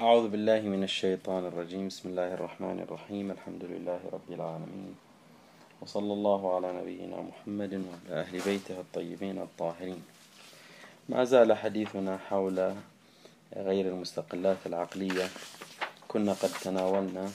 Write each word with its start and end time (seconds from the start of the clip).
أعوذ 0.00 0.28
بالله 0.28 0.60
من 0.60 0.82
الشيطان 0.82 1.46
الرجيم. 1.46 1.88
بسم 1.88 2.08
الله 2.08 2.34
الرحمن 2.34 2.80
الرحيم. 2.80 3.30
الحمد 3.30 3.64
لله 3.64 4.00
رب 4.12 4.32
العالمين. 4.32 4.94
وصلى 5.80 6.12
الله 6.12 6.56
على 6.56 6.72
نبينا 6.72 7.16
محمد 7.20 7.72
وعلى 7.74 8.20
أهل 8.20 8.40
بيته 8.40 8.80
الطيبين 8.80 9.38
الطاهرين. 9.38 10.02
ما 11.08 11.24
زال 11.24 11.52
حديثنا 11.52 12.16
حول 12.16 12.74
غير 13.56 13.86
المستقلات 13.88 14.56
العقلية. 14.66 15.28
كنا 16.08 16.32
قد 16.32 16.50
تناولنا 16.64 17.30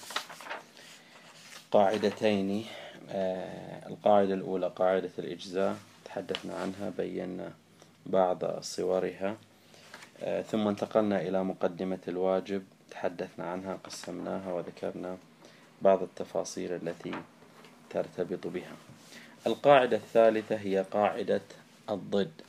قاعدتين. 1.72 2.66
آه، 3.10 3.88
القاعدة 3.88 4.34
الأولى 4.34 4.68
قاعدة 4.76 5.14
الإجزاء. 5.20 5.78
تحدثنا 6.06 6.54
عنها 6.56 6.90
بينا 6.98 7.54
بعض 8.06 8.60
صورها. 8.62 9.38
ثم 10.22 10.68
انتقلنا 10.68 11.22
إلى 11.22 11.44
مقدمة 11.44 12.00
الواجب 12.08 12.64
تحدثنا 12.92 13.52
عنها 13.52 13.76
قسمناها 13.84 14.54
وذكرنا 14.54 15.18
بعض 15.82 16.04
التفاصيل 16.04 16.72
التي 16.72 17.12
ترتبط 17.90 18.48
بها. 18.48 18.76
القاعدة 19.48 19.98
الثالثة 19.98 20.56
هي 20.56 20.82
قاعدة 20.92 21.42
الضد. 21.90 22.42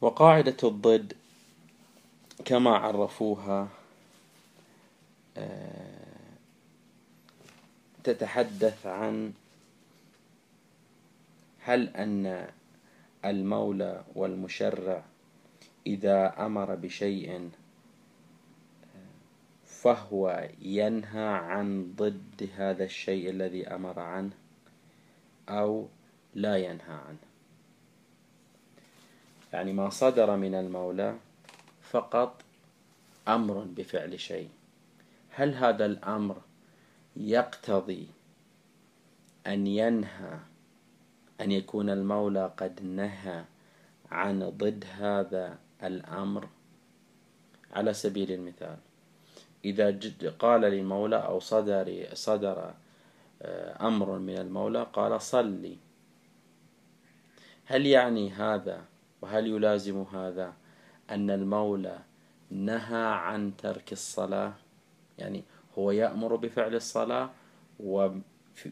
وقاعدة 0.00 0.56
الضد 0.64 1.12
كما 2.44 2.76
عرفوها 2.76 3.68
آه، 5.36 5.94
تتحدث 8.04 8.86
عن 8.86 9.32
هل 11.60 11.88
أن 11.88 12.48
المولى 13.24 14.04
والمشرع 14.14 15.04
إذا 15.86 16.46
أمر 16.46 16.74
بشيء 16.74 17.50
فهو 19.64 20.48
ينهى 20.60 21.28
عن 21.28 21.94
ضد 21.96 22.48
هذا 22.56 22.84
الشيء 22.84 23.30
الذي 23.30 23.68
أمر 23.68 24.00
عنه 24.00 24.32
أو 25.48 25.88
لا 26.34 26.56
ينهى 26.56 26.94
عنه. 27.08 27.24
يعني 29.52 29.72
ما 29.72 29.90
صدر 29.90 30.36
من 30.36 30.54
المولى 30.54 31.16
فقط 31.82 32.42
أمر 33.28 33.64
بفعل 33.76 34.20
شيء. 34.20 34.48
هل 35.30 35.54
هذا 35.54 35.86
الأمر 35.86 36.40
يقتضي 37.16 38.08
أن 39.46 39.66
ينهى 39.66 40.38
أن 41.40 41.52
يكون 41.52 41.90
المولى 41.90 42.52
قد 42.56 42.82
نهى 42.82 43.44
عن 44.10 44.50
ضد 44.50 44.84
هذا 44.98 45.58
الأمر 45.82 46.48
على 47.72 47.94
سبيل 47.94 48.32
المثال. 48.32 48.76
إذا 49.64 49.98
قال 50.38 50.60
للمولى 50.60 51.16
أو 51.16 51.40
صدر 51.40 52.06
صدر 52.12 52.74
آه، 53.42 53.86
أمر 53.86 54.18
من 54.18 54.38
المولى 54.38 54.86
قال 54.92 55.20
صلي. 55.20 55.76
هل 57.66 57.86
يعني 57.86 58.30
هذا 58.30 58.84
وهل 59.22 59.46
يلازم 59.46 60.02
هذا 60.02 60.52
أن 61.10 61.30
المولى 61.30 61.98
نهى 62.50 63.06
عن 63.06 63.56
ترك 63.56 63.92
الصلاة؟ 63.92 64.52
يعني 65.18 65.44
هو 65.78 65.90
يأمر 65.90 66.36
بفعل 66.36 66.74
الصلاة 66.74 67.30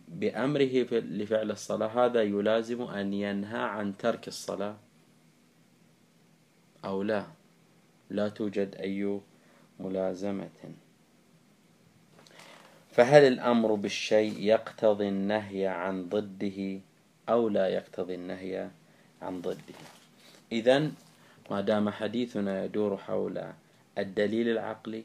بأمره 0.09 0.85
لفعل 0.93 1.51
الصلاة 1.51 2.07
هذا 2.07 2.23
يلازم 2.23 2.83
أن 2.83 3.13
ينهى 3.13 3.63
عن 3.63 3.97
ترك 3.97 4.29
الصلاة 4.29 4.77
أو 6.85 7.03
لا. 7.03 7.27
لا 8.11 8.29
توجد 8.29 8.75
أي 8.75 9.21
ملازمة. 9.81 10.51
فهل 12.91 13.23
الأمر 13.25 13.75
بالشيء 13.75 14.39
يقتضي 14.39 15.09
النهي 15.09 15.67
عن 15.67 16.09
ضده 16.09 16.81
أو 17.29 17.49
لا 17.49 17.69
يقتضي 17.69 18.15
النهي 18.15 18.71
عن 19.23 19.41
ضده؟ 19.41 19.81
إذا 20.53 20.91
ما 21.51 21.61
دام 21.61 21.91
حديثنا 21.91 22.65
يدور 22.65 22.97
حول 22.97 23.45
الدليل 23.99 24.49
العقلي 24.49 25.05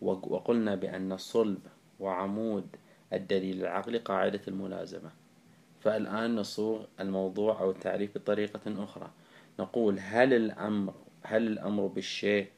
وقلنا 0.00 0.74
بأن 0.74 1.16
صلب 1.16 1.58
وعمود 2.00 2.66
الدليل 3.16 3.60
العقلي 3.60 3.98
قاعدة 3.98 4.40
الملازمة. 4.48 5.10
فالآن 5.80 6.36
نصوغ 6.36 6.84
الموضوع 7.00 7.60
أو 7.60 7.70
التعريف 7.70 8.18
بطريقة 8.18 8.84
أخرى. 8.84 9.10
نقول 9.58 9.98
هل 10.00 10.34
الأمر 10.34 10.94
هل 11.22 11.46
الأمر 11.46 11.86
بالشيء 11.86 12.48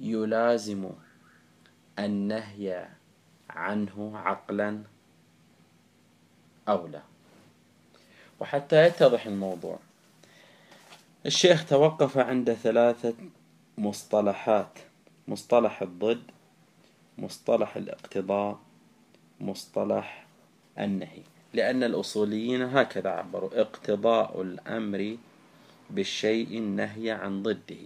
يلازم 0.00 0.90
النهي 1.98 2.88
عنه 3.50 4.18
عقلا 4.18 4.82
أو 6.68 6.86
لا؟ 6.86 7.02
وحتى 8.40 8.86
يتضح 8.86 9.26
الموضوع. 9.26 9.78
الشيخ 11.26 11.68
توقف 11.68 12.18
عند 12.18 12.52
ثلاثة 12.52 13.14
مصطلحات. 13.78 14.78
مصطلح 15.28 15.82
الضد 15.82 16.22
مصطلح 17.18 17.76
الاقتضاء 17.76 18.60
مصطلح 19.40 20.26
النهي. 20.78 21.22
لأن 21.54 21.82
الأصوليين 21.84 22.62
هكذا 22.62 23.10
عبروا 23.10 23.60
اقتضاء 23.60 24.42
الأمر 24.42 25.16
بالشيء 25.90 26.58
النهي 26.58 27.10
عن 27.10 27.42
ضده. 27.42 27.84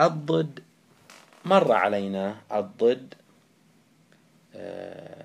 الضد 0.00 0.60
مر 1.44 1.72
علينا 1.72 2.36
الضد 2.52 3.14
آه، 4.56 5.24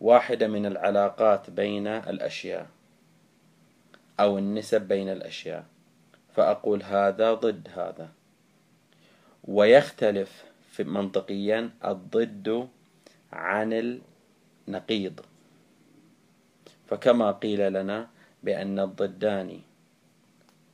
واحدة 0.00 0.48
من 0.48 0.66
العلاقات 0.66 1.50
بين 1.50 1.86
الأشياء 1.86 2.66
أو 4.20 4.38
النسب 4.38 4.82
بين 4.82 5.08
الأشياء. 5.08 5.64
فأقول 6.36 6.82
هذا 6.82 7.34
ضد 7.34 7.68
هذا. 7.74 8.08
ويختلف 9.44 10.44
في 10.72 10.84
منطقيا 10.84 11.70
الضد 11.84 12.68
عن 13.32 13.70
النقيض. 14.68 15.20
فكما 16.86 17.32
قيل 17.32 17.72
لنا 17.72 18.08
بأن 18.42 18.80
الضدان 18.80 19.60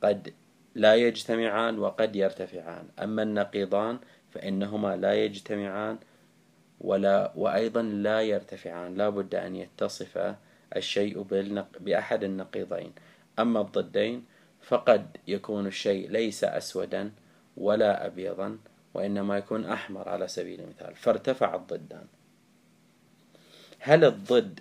قد 0.03 0.33
لا 0.75 0.95
يجتمعان 0.95 1.79
وقد 1.79 2.15
يرتفعان. 2.15 2.87
أما 2.99 3.23
النقيضان 3.23 3.99
فإنهما 4.31 4.95
لا 4.95 5.13
يجتمعان 5.13 5.97
ولا 6.81 7.31
وأيضا 7.35 7.81
لا 7.81 8.21
يرتفعان. 8.21 8.95
لا 8.95 9.09
بد 9.09 9.35
أن 9.35 9.55
يتصف 9.55 10.35
الشيء 10.75 11.21
بأحد 11.79 12.23
النقيضين. 12.23 12.91
أما 13.39 13.61
الضدين 13.61 14.25
فقد 14.61 15.17
يكون 15.27 15.67
الشيء 15.67 16.09
ليس 16.09 16.43
أسودا 16.43 17.11
ولا 17.57 18.05
أبيضا. 18.05 18.57
وإنما 18.93 19.37
يكون 19.37 19.65
أحمر 19.65 20.09
على 20.09 20.27
سبيل 20.27 20.61
المثال. 20.61 20.95
فارتفع 20.95 21.55
الضدان. 21.55 22.05
هل 23.79 24.05
الضد 24.05 24.59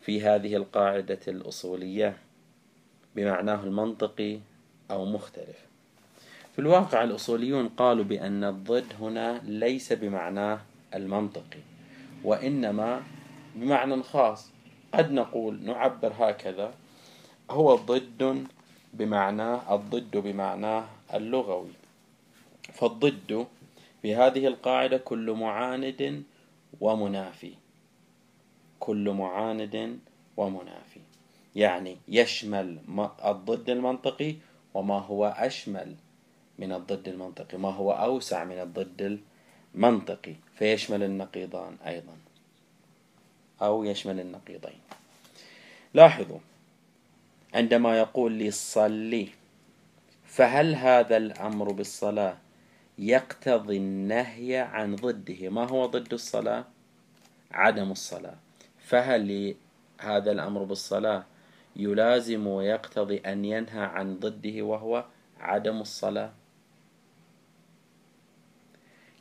في 0.00 0.22
هذه 0.22 0.56
القاعدة 0.56 1.20
الأصولية 1.28 2.16
بمعناه 3.16 3.64
المنطقي 3.64 4.38
أو 4.90 5.04
مختلف؟ 5.04 5.66
في 6.52 6.58
الواقع 6.58 7.04
الأصوليون 7.04 7.68
قالوا 7.68 8.04
بأن 8.04 8.44
الضد 8.44 8.92
هنا 9.00 9.40
ليس 9.44 9.92
بمعناه 9.92 10.60
المنطقي 10.94 11.60
وإنما 12.24 13.02
بمعنى 13.54 14.02
خاص. 14.02 14.50
قد 14.94 15.12
نقول 15.12 15.62
نعبر 15.62 16.12
هكذا 16.18 16.74
هو 17.50 17.74
ضد 17.74 18.46
بمعناه 18.94 19.74
الضد 19.74 20.16
بمعناه 20.16 20.84
اللغوي. 21.14 21.83
فالضد 22.72 23.46
في 24.02 24.14
هذه 24.14 24.46
القاعدة 24.46 24.96
كل 24.96 25.32
معاند 25.32 26.22
ومنافي. 26.80 27.52
كل 28.80 29.10
معاند 29.10 29.98
ومنافي. 30.36 31.00
يعني 31.56 31.96
يشمل 32.08 32.78
الضد 33.24 33.70
المنطقي 33.70 34.34
وما 34.74 34.98
هو 34.98 35.34
أشمل 35.38 35.94
من 36.58 36.72
الضد 36.72 37.08
المنطقي 37.08 37.58
ما 37.58 37.70
هو 37.70 37.92
أوسع 37.92 38.44
من 38.44 38.60
الضد 38.60 39.20
المنطقي. 39.74 40.34
فيشمل 40.54 41.02
النقيضان 41.02 41.76
أيضا. 41.86 42.16
أو 43.62 43.84
يشمل 43.84 44.20
النقيضين. 44.20 44.80
لاحظوا 45.94 46.38
عندما 47.54 47.98
يقول 47.98 48.32
لي 48.32 48.50
صلي 48.50 49.28
فهل 50.26 50.74
هذا 50.74 51.16
الأمر 51.16 51.72
بالصلاة 51.72 52.43
يقتضي 52.98 53.76
النهي 53.76 54.56
عن 54.56 54.96
ضده. 54.96 55.48
ما 55.48 55.68
هو 55.70 55.86
ضد 55.86 56.12
الصلاة؟ 56.12 56.64
عدم 57.52 57.90
الصلاة. 57.92 58.36
فهل 58.78 59.54
هذا 60.00 60.32
الأمر 60.32 60.62
بالصلاة 60.64 61.24
يلازم 61.76 62.46
ويقتضي 62.46 63.18
أن 63.18 63.44
ينهى 63.44 63.84
عن 63.84 64.18
ضده 64.18 64.62
وهو 64.62 65.04
عدم 65.40 65.80
الصلاة؟ 65.80 66.32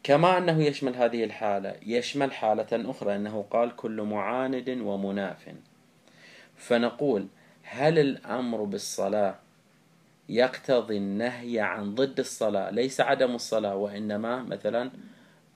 كما 0.03 0.37
أنه 0.37 0.63
يشمل 0.63 0.95
هذه 0.95 1.23
الحالة 1.23 1.75
يشمل 1.85 2.31
حالة 2.31 2.67
أخرى 2.71 3.15
أنه 3.15 3.45
قال 3.51 3.75
كل 3.75 4.01
معاند 4.01 4.69
ومناف. 4.69 5.49
فنقول 6.55 7.27
هل 7.63 7.99
الأمر 7.99 8.63
بالصلاة 8.63 9.42
يقتضي 10.29 10.97
النهي 10.97 11.59
عن 11.59 11.95
ضد 11.95 12.19
الصلاة 12.19 12.69
ليس 12.69 13.01
عدم 13.01 13.35
الصلاة 13.35 13.75
وإنما 13.75 14.43
مثلا 14.43 14.91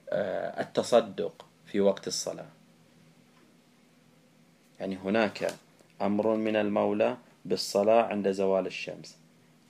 آه، 0.10 0.62
التصدق 0.62 1.46
في 1.66 1.82
وقت 1.82 2.08
الصلاة. 2.08 2.48
يعني 4.80 4.98
هناك 4.98 5.54
أمر 6.02 6.36
من 6.36 6.56
المولى 6.56 7.18
بالصلاة 7.46 8.04
عند 8.04 8.32
زوال 8.32 8.66
الشمس. 8.66 9.18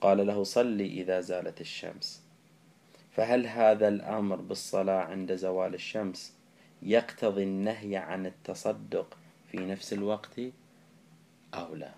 قال 0.00 0.26
له 0.26 0.44
صلي 0.44 0.86
إذا 0.86 1.20
زالت 1.20 1.60
الشمس. 1.60 2.22
فهل 3.12 3.46
هذا 3.46 3.88
الأمر 3.88 4.36
بالصلاة 4.36 5.00
عند 5.00 5.34
زوال 5.34 5.74
الشمس 5.74 6.32
يقتضي 6.82 7.42
النهي 7.42 7.96
عن 7.96 8.26
التصدق 8.26 9.16
في 9.50 9.58
نفس 9.58 9.92
الوقت؟ 9.92 10.40
أو 11.54 11.74
لا. 11.74 11.92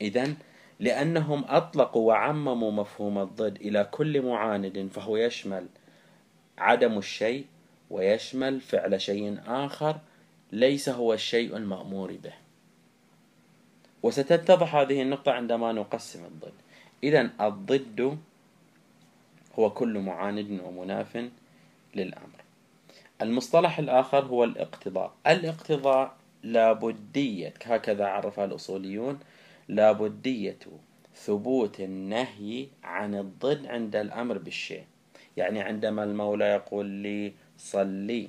إذا 0.00 0.34
لأنهم 0.80 1.44
أطلقوا 1.48 2.08
وعمموا 2.08 2.70
مفهوم 2.72 3.18
الضد 3.18 3.56
إلى 3.56 3.88
كل 3.90 4.22
معاند 4.22 4.88
فهو 4.92 5.16
يشمل 5.16 5.66
عدم 6.58 6.98
الشيء 6.98 7.46
ويشمل 7.90 8.60
فعل 8.60 9.00
شيء 9.00 9.40
آخر 9.46 9.96
ليس 10.52 10.88
هو 10.88 11.12
الشيء 11.12 11.56
المأمور 11.56 12.12
به. 12.12 12.32
وستتضح 14.02 14.74
هذه 14.74 15.02
النقطة 15.02 15.32
عندما 15.32 15.72
نقسم 15.72 16.24
الضد. 16.24 16.52
إذا 17.04 17.30
الضد 17.40 18.18
هو 19.58 19.70
كل 19.70 19.98
معاند 19.98 20.60
ومناف 20.64 21.30
للأمر. 21.94 22.44
المصطلح 23.22 23.78
الآخر 23.78 24.24
هو 24.24 24.44
الاقتضاء. 24.44 25.12
الاقتضاء 25.26 26.16
لابدية 26.42 27.54
هكذا 27.64 28.06
عرفها 28.06 28.44
الأصوليون 28.44 29.18
لابدية 29.68 30.58
ثبوت 31.14 31.80
النهي 31.80 32.68
عن 32.82 33.14
الضد 33.14 33.66
عند 33.66 33.96
الأمر 33.96 34.38
بالشيء 34.38 34.84
يعني 35.36 35.60
عندما 35.60 36.04
المولى 36.04 36.44
يقول 36.44 36.86
لي 36.86 37.32
صلي 37.58 38.28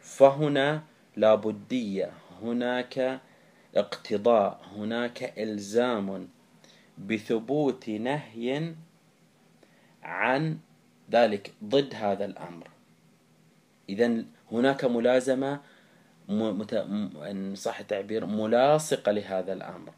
فهنا 0.00 0.82
لابدية 1.16 2.12
هناك 2.42 3.20
اقتضاء 3.76 4.60
هناك 4.76 5.38
إلزام 5.38 6.28
بثبوت 6.98 7.88
نهي 7.88 8.74
عن 10.02 10.58
ذلك 11.10 11.52
ضد 11.64 11.94
هذا 11.94 12.24
الأمر 12.24 12.68
إذا 13.88 14.24
هناك 14.52 14.84
ملازمة. 14.84 15.60
إن 16.30 17.54
صح 17.54 17.78
التعبير 17.80 18.26
ملاصقة 18.26 19.12
لهذا 19.12 19.52
الأمر 19.52 19.92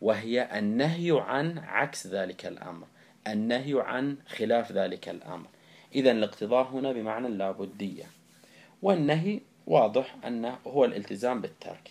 وهي 0.00 0.58
النهي 0.58 1.20
عن 1.20 1.58
عكس 1.58 2.06
ذلك 2.06 2.46
الأمر. 2.46 2.86
النهي 3.26 3.80
عن 3.80 4.16
خلاف 4.26 4.72
ذلك 4.72 5.08
الأمر. 5.08 5.46
إذا 5.94 6.10
الاقتضاء 6.10 6.66
هنا 6.66 6.92
بمعنى 6.92 7.26
اللابدية. 7.26 8.04
والنهي 8.82 9.40
واضح 9.66 10.16
أنه 10.26 10.58
هو 10.66 10.84
الالتزام 10.84 11.40
بالترك. 11.40 11.90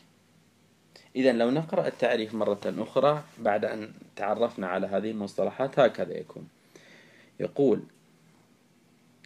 إذا 1.15 1.31
لو 1.31 1.51
نقرأ 1.51 1.88
التعريف 1.88 2.33
مرة 2.33 2.61
أخرى 2.65 3.23
بعد 3.38 3.65
أن 3.65 3.91
تعرفنا 4.15 4.67
على 4.67 4.88
هذه 4.88 5.11
المصطلحات 5.11 5.79
هكذا 5.79 6.17
يكون. 6.17 6.47
يقول 7.39 7.83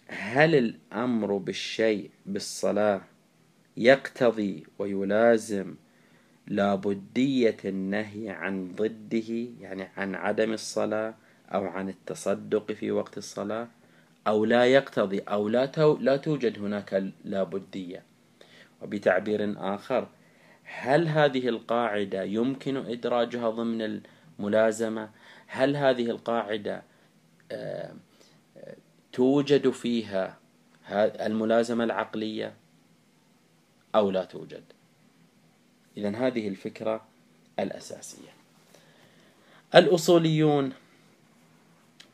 هل 0.07 0.55
الأمر 0.55 1.37
بالشيء 1.37 2.09
بالصلاة 2.25 3.01
يقتضي 3.77 4.63
ويلازم 4.79 5.75
لابدية 6.47 7.57
النهي 7.65 8.29
عن 8.29 8.75
ضده 8.75 9.47
يعني 9.61 9.89
عن 9.97 10.15
عدم 10.15 10.53
الصلاة 10.53 11.15
أو 11.53 11.65
عن 11.65 11.89
التصدق 11.89 12.71
في 12.71 12.91
وقت 12.91 13.17
الصلاة 13.17 13.67
أو 14.27 14.45
لا 14.45 14.65
يقتضي 14.65 15.19
أو 15.19 15.49
لا, 15.49 15.71
لا 15.99 16.17
توجد 16.17 16.59
هناك 16.59 17.03
لابدية 17.25 18.03
وبتعبير 18.81 19.55
آخر 19.57 20.07
هل 20.63 21.07
هذه 21.07 21.49
القاعدة 21.49 22.23
يمكن 22.23 22.77
إدراجها 22.77 23.49
ضمن 23.49 24.01
الملازمة؟ 24.39 25.09
هل 25.47 25.75
هذه 25.75 26.09
القاعدة 26.09 26.83
آه، 27.51 27.93
توجد 29.13 29.69
فيها 29.69 30.37
الملازمة 30.91 31.83
العقلية 31.83 32.53
أو 33.95 34.11
لا 34.11 34.25
توجد؟ 34.25 34.63
إذا 35.97 36.09
هذه 36.15 36.47
الفكرة 36.47 37.01
الأساسية. 37.59 38.33
الأصوليون 39.75 40.73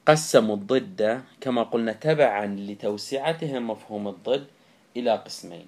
قسموا 0.06 0.56
الضد 0.56 1.24
كما 1.42 1.64
قلنا 1.64 1.94
تبعا 1.94 2.46
لتوسعتهم 2.46 3.68
مفهوم 3.70 4.08
الضد 4.08 4.48
إلى 4.98 5.16
قسمين. 5.16 5.68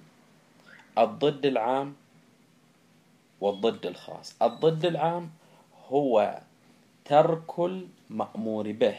الضد 0.98 1.46
العام 1.46 1.94
والضد 3.40 3.86
الخاص. 3.86 4.42
الضد 4.42 4.84
العام 4.84 5.30
هو 5.88 6.40
ترك 7.04 7.58
المأمور 7.58 8.72
به. 8.72 8.96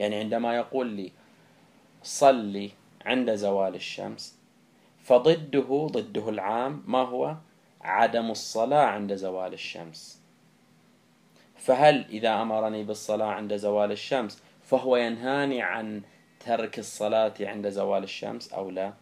يعني 0.00 0.16
عندما 0.16 0.56
يقول 0.56 0.86
لي 0.86 1.12
صلي 2.02 2.70
عند 3.04 3.34
زوال 3.34 3.74
الشمس 3.74 4.36
فضده 5.04 5.88
ضده 5.92 6.28
العام 6.28 6.82
ما 6.86 6.98
هو؟ 6.98 7.36
عدم 7.82 8.30
الصلاة 8.30 8.84
عند 8.84 9.14
زوال 9.14 9.52
الشمس. 9.52 10.20
فهل 11.56 12.04
إذا 12.10 12.42
أمرني 12.42 12.84
بالصلاة 12.84 13.26
عند 13.26 13.56
زوال 13.56 13.92
الشمس 13.92 14.42
فهو 14.62 14.96
ينهاني 14.96 15.62
عن 15.62 16.02
ترك 16.46 16.78
الصلاة 16.78 17.34
عند 17.40 17.68
زوال 17.68 18.02
الشمس 18.02 18.52
أو 18.52 18.70
لا؟ 18.70 18.92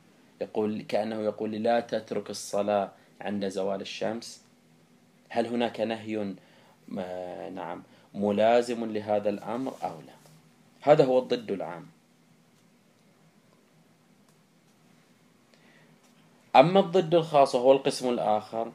يقول 0.41 0.83
كأنه 0.83 1.21
يقول 1.21 1.53
لا 1.53 1.81
تترك 1.81 2.31
الصلاة 2.31 2.91
عند 3.21 3.49
زوال 3.49 3.81
الشمس. 3.81 4.43
هل 5.29 5.47
هناك 5.47 5.81
نهي 5.81 6.35
نعم 7.55 7.83
ملازم 8.15 8.93
لهذا 8.93 9.29
الأمر 9.29 9.73
أو 9.85 10.01
لا؟ 10.07 10.15
هذا 10.81 11.05
هو 11.05 11.19
الضد 11.19 11.51
العام. 11.51 11.87
أما 16.59 16.81
الضد 16.81 17.15
الخاص 17.15 17.55
وهو 17.55 17.73
القسم 17.73 18.09
الآخر 18.09 18.73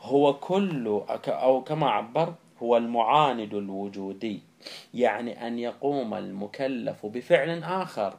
هو 0.00 0.34
كل 0.34 1.02
أو 1.28 1.64
كما 1.64 1.90
عبر 1.90 2.34
هو 2.62 2.76
المعاند 2.76 3.54
الوجودي 3.54 4.42
يعني 4.94 5.46
أن 5.46 5.58
يقوم 5.58 6.14
المكلف 6.14 7.06
بفعل 7.06 7.62
آخر. 7.62 8.18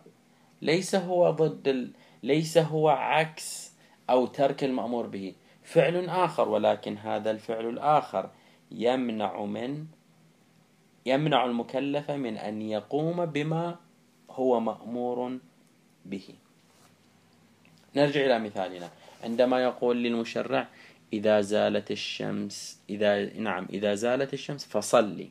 ليس 0.61 0.95
هو 0.95 1.31
ضد 1.31 1.67
ال... 1.67 1.91
ليس 2.23 2.57
هو 2.57 2.89
عكس 2.89 3.73
أو 4.09 4.25
ترك 4.25 4.63
المأمور 4.63 5.07
به. 5.07 5.35
فعل 5.63 6.09
آخر 6.09 6.49
ولكن 6.49 6.97
هذا 6.97 7.31
الفعل 7.31 7.69
الآخر 7.69 8.29
يمنع 8.71 9.45
من 9.45 9.85
يمنع 11.05 11.45
المكلف 11.45 12.11
من 12.11 12.37
أن 12.37 12.61
يقوم 12.61 13.25
بما 13.25 13.75
هو 14.29 14.59
مأمور 14.59 15.37
به. 16.05 16.44
نرجع 17.95 18.25
إلى 18.25 18.39
مثالنا. 18.39 18.89
عندما 19.23 19.63
يقول 19.63 20.03
للمشرع 20.03 20.67
إذا 21.13 21.41
زالت 21.41 21.91
الشمس 21.91 22.79
إذا 22.89 23.33
نعم 23.39 23.67
إذا 23.69 23.95
زالت 23.95 24.33
الشمس 24.33 24.65
فصلي. 24.65 25.29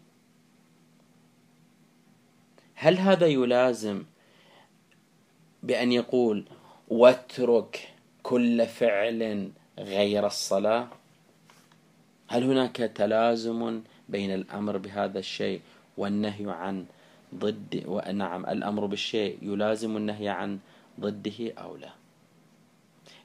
هل 2.74 2.98
هذا 2.98 3.26
يلازم 3.26 4.04
بأن 5.62 5.92
يقول 5.92 6.44
واترك 6.88 7.88
كل 8.22 8.66
فعل 8.66 9.50
غير 9.78 10.26
الصلاة 10.26 10.88
هل 12.28 12.44
هناك 12.44 12.76
تلازم 12.76 13.82
بين 14.08 14.34
الأمر 14.34 14.76
بهذا 14.78 15.18
الشيء 15.18 15.60
والنهي 15.96 16.50
عن 16.50 16.86
ضد؟ 17.34 17.82
ونعم 17.86 18.46
الأمر 18.46 18.86
بالشيء 18.86 19.38
يلازم 19.42 19.96
النهي 19.96 20.28
عن 20.28 20.58
ضده 21.00 21.52
أو 21.58 21.76
لا؟ 21.76 22.03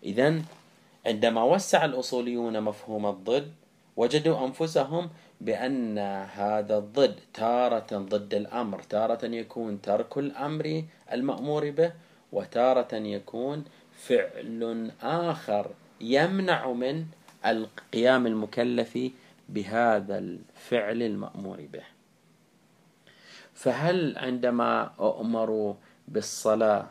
إذا 0.03 0.41
عندما 1.06 1.44
وسع 1.44 1.86
الأصوليون 1.86 2.62
مفهوم 2.62 3.06
الضد 3.06 3.51
وجدوا 3.98 4.46
أنفسهم 4.46 5.10
بأن 5.41 5.98
هذا 6.34 6.77
الضد 6.77 7.20
تارة 7.34 7.88
ضد 7.91 8.34
الأمر 8.34 8.82
تارة 8.82 9.25
يكون 9.25 9.82
ترك 9.82 10.18
الأمر 10.18 10.84
المأمور 11.12 11.70
به 11.70 11.91
وتارة 12.32 12.96
يكون 12.96 13.65
فعل 13.94 14.91
آخر 15.01 15.72
يمنع 16.01 16.72
من 16.72 17.06
القيام 17.46 18.27
المكلف 18.27 19.00
بهذا 19.50 20.18
الفعل 20.18 21.01
المأمور 21.01 21.68
به. 21.74 21.84
فهل 23.53 24.18
عندما 24.18 24.91
أؤمر 25.00 25.75
بالصلاة 26.08 26.88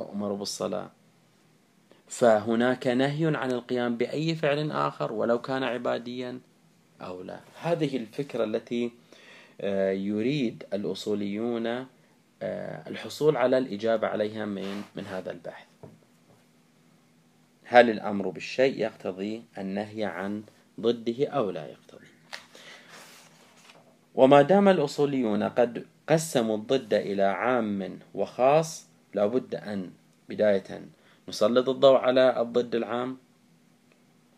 أؤمر 0.00 0.32
بالصلاة 0.32 0.90
فهناك 2.12 2.86
نهي 2.86 3.36
عن 3.36 3.50
القيام 3.50 3.96
بأي 3.96 4.34
فعل 4.34 4.70
آخر 4.70 5.12
ولو 5.12 5.40
كان 5.40 5.62
عباديا 5.62 6.40
أو 7.00 7.22
لا. 7.22 7.40
هذه 7.60 7.96
الفكرة 7.96 8.44
التي 8.44 8.92
آه، 9.60 9.90
يريد 9.90 10.64
الأصوليون 10.72 11.66
آه، 11.66 11.86
الحصول 12.88 13.36
على 13.36 13.58
الإجابة 13.58 14.06
عليها 14.06 14.44
من 14.44 14.82
من 14.96 15.06
هذا 15.06 15.30
البحث. 15.30 15.66
هل 17.64 17.90
الأمر 17.90 18.28
بالشيء 18.28 18.80
يقتضي 18.80 19.42
النهي 19.58 20.04
عن 20.04 20.42
ضده 20.80 21.26
أو 21.26 21.50
لا 21.50 21.66
يقتضي؟ 21.66 22.06
وما 24.14 24.42
دام 24.42 24.68
الأصوليون 24.68 25.42
قد 25.42 25.86
قسموا 26.08 26.56
الضد 26.56 26.94
إلى 26.94 27.22
عام 27.22 27.98
وخاص 28.14 28.86
لابد 29.14 29.54
أن 29.54 29.90
بداية 30.28 30.82
نسلط 31.28 31.68
الضوء 31.68 31.96
على 31.96 32.40
الضد 32.40 32.74
العام؟ 32.74 33.18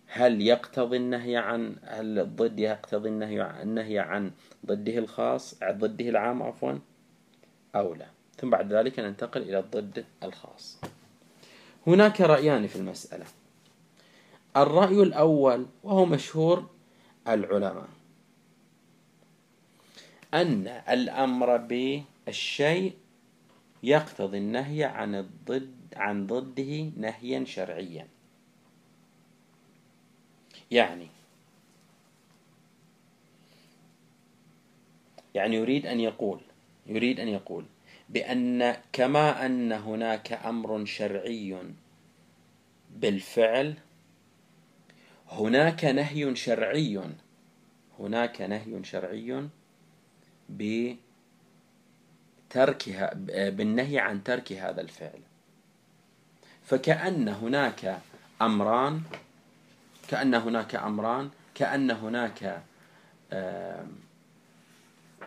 هل 0.07 0.43
يقتضي 0.43 0.97
النهي 0.97 1.37
عن 1.37 1.77
هل 1.83 2.19
الضد 2.19 2.61
يقتضي 2.61 3.09
النهي 3.09 3.63
النهي 3.63 3.99
عن 3.99 4.31
ضده 4.67 4.99
الخاص 4.99 5.55
ضده 5.65 6.09
العام 6.09 6.43
عفوا؟ 6.43 6.73
أو 7.75 7.95
لا. 7.95 8.07
ثم 8.37 8.51
بعد 8.51 8.73
ذلك 8.73 8.99
ننتقل 8.99 9.43
إلى 9.43 9.59
الضد 9.59 10.05
الخاص. 10.23 10.81
هناك 11.87 12.21
رأيان 12.21 12.67
في 12.67 12.77
المسألة. 12.77 13.25
الرأي 14.57 15.03
الأول 15.03 15.67
وهو 15.83 16.05
مشهور 16.05 16.71
العلماء. 17.29 17.89
أن 20.35 20.67
الأمر 20.67 21.57
بالشيء 21.57 22.95
يقتضي 23.83 24.39
النهي 24.39 24.85
عن 24.85 25.15
الضد 25.15 25.84
عن 25.97 26.27
ضده 26.27 26.91
نهيا 26.97 27.45
شرعيا. 27.45 28.07
يعني 30.71 31.09
يعني 35.35 35.57
يريد 35.57 35.87
أن 35.87 36.01
يقول 36.01 36.41
يريد 36.87 37.21
أن 37.21 37.29
يقول 37.29 37.65
بأن 38.09 38.77
كما 38.93 39.47
أن 39.47 39.73
هناك 39.73 40.33
أمر 40.33 40.85
شرعي 40.85 41.59
بالفعل 42.91 43.75
هناك 45.29 45.85
نهي 45.85 46.37
شرعي 46.37 47.01
هناك 47.99 48.41
نهي 48.43 48.85
شرعي 48.85 49.49
بتركها 52.51 53.15
بالنهي 53.51 53.99
عن 53.99 54.25
ترك 54.25 54.53
هذا 54.53 54.81
الفعل. 54.81 55.21
فكأن 56.65 57.29
هناك 57.29 57.99
أمران 58.43 59.03
كأن 60.09 60.35
هناك 60.35 60.75
أمران 60.75 61.31
كأن 61.55 61.91
هناك 61.91 62.63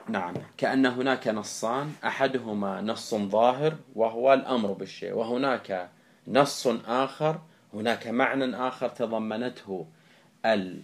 نعم 0.09 0.33
كأن 0.57 0.85
هناك 0.85 1.27
نصان 1.27 1.93
أحدهما 2.05 2.81
نص 2.81 3.15
ظاهر 3.15 3.75
وهو 3.95 4.33
الأمر 4.33 4.71
بالشيء 4.71 5.13
وهناك 5.13 5.89
نص 6.27 6.67
آخر 6.87 7.41
هناك 7.73 8.07
معنى 8.07 8.55
آخر 8.67 8.89
تضمنته 8.89 9.87
ال 10.45 10.81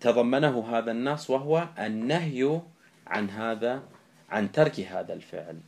تضمنه 0.00 0.68
هذا 0.70 0.90
النص 0.90 1.30
وهو 1.30 1.68
النهي 1.78 2.60
عن 3.06 3.30
هذا 3.30 3.82
عن 4.30 4.52
ترك 4.52 4.80
هذا 4.80 5.12
الفعل 5.12 5.60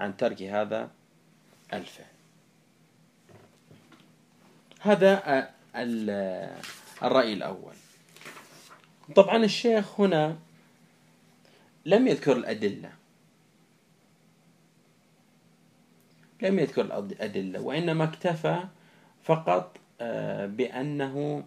عن 0.00 0.16
ترك 0.16 0.42
هذا 0.42 0.90
الفعل 1.72 2.06
هذا 4.80 5.48
الرأي 7.02 7.32
الأول. 7.32 7.74
طبعا 9.16 9.44
الشيخ 9.44 10.00
هنا 10.00 10.36
لم 11.86 12.08
يذكر 12.08 12.36
الأدلة. 12.36 12.92
لم 16.42 16.58
يذكر 16.58 16.82
الأدلة 16.82 17.60
وإنما 17.60 18.04
اكتفى 18.04 18.64
فقط 19.24 19.76
آه، 20.00 20.46
بأنه 20.46 21.44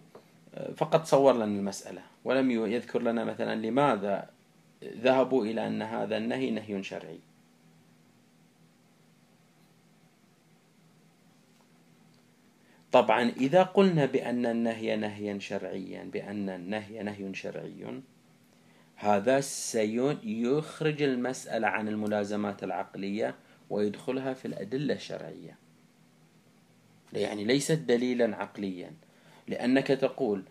آه، 0.54 0.72
فقط 0.72 1.04
صور 1.04 1.34
لنا 1.34 1.44
المسألة 1.44 2.02
ولم 2.24 2.50
يذكر 2.50 3.02
لنا 3.02 3.24
مثلا 3.24 3.66
لماذا 3.66 4.30
ذهبوا 4.84 5.44
إلى 5.44 5.66
أن 5.66 5.82
هذا 5.82 6.16
النهي 6.16 6.50
نهي 6.50 6.82
شرعي. 6.82 7.18
طبعا 12.92 13.30
إذا 13.30 13.62
قلنا 13.62 14.06
بأن 14.06 14.46
النهي 14.46 14.96
نهيا 14.96 15.38
شرعيا 15.38 16.04
بأن 16.12 16.48
النهي 16.48 17.02
نهي 17.02 17.34
شرعي 17.34 18.02
هذا 18.96 19.40
سيخرج 19.40 21.02
المسألة 21.02 21.68
عن 21.68 21.88
الملازمات 21.88 22.64
العقلية 22.64 23.34
ويدخلها 23.70 24.34
في 24.34 24.44
الأدلة 24.44 24.94
الشرعية. 24.94 25.56
يعني 27.12 27.44
ليست 27.44 27.78
دليلا 27.78 28.36
عقليا 28.36 28.92
لأنك 29.48 29.86
تقول 29.86 30.42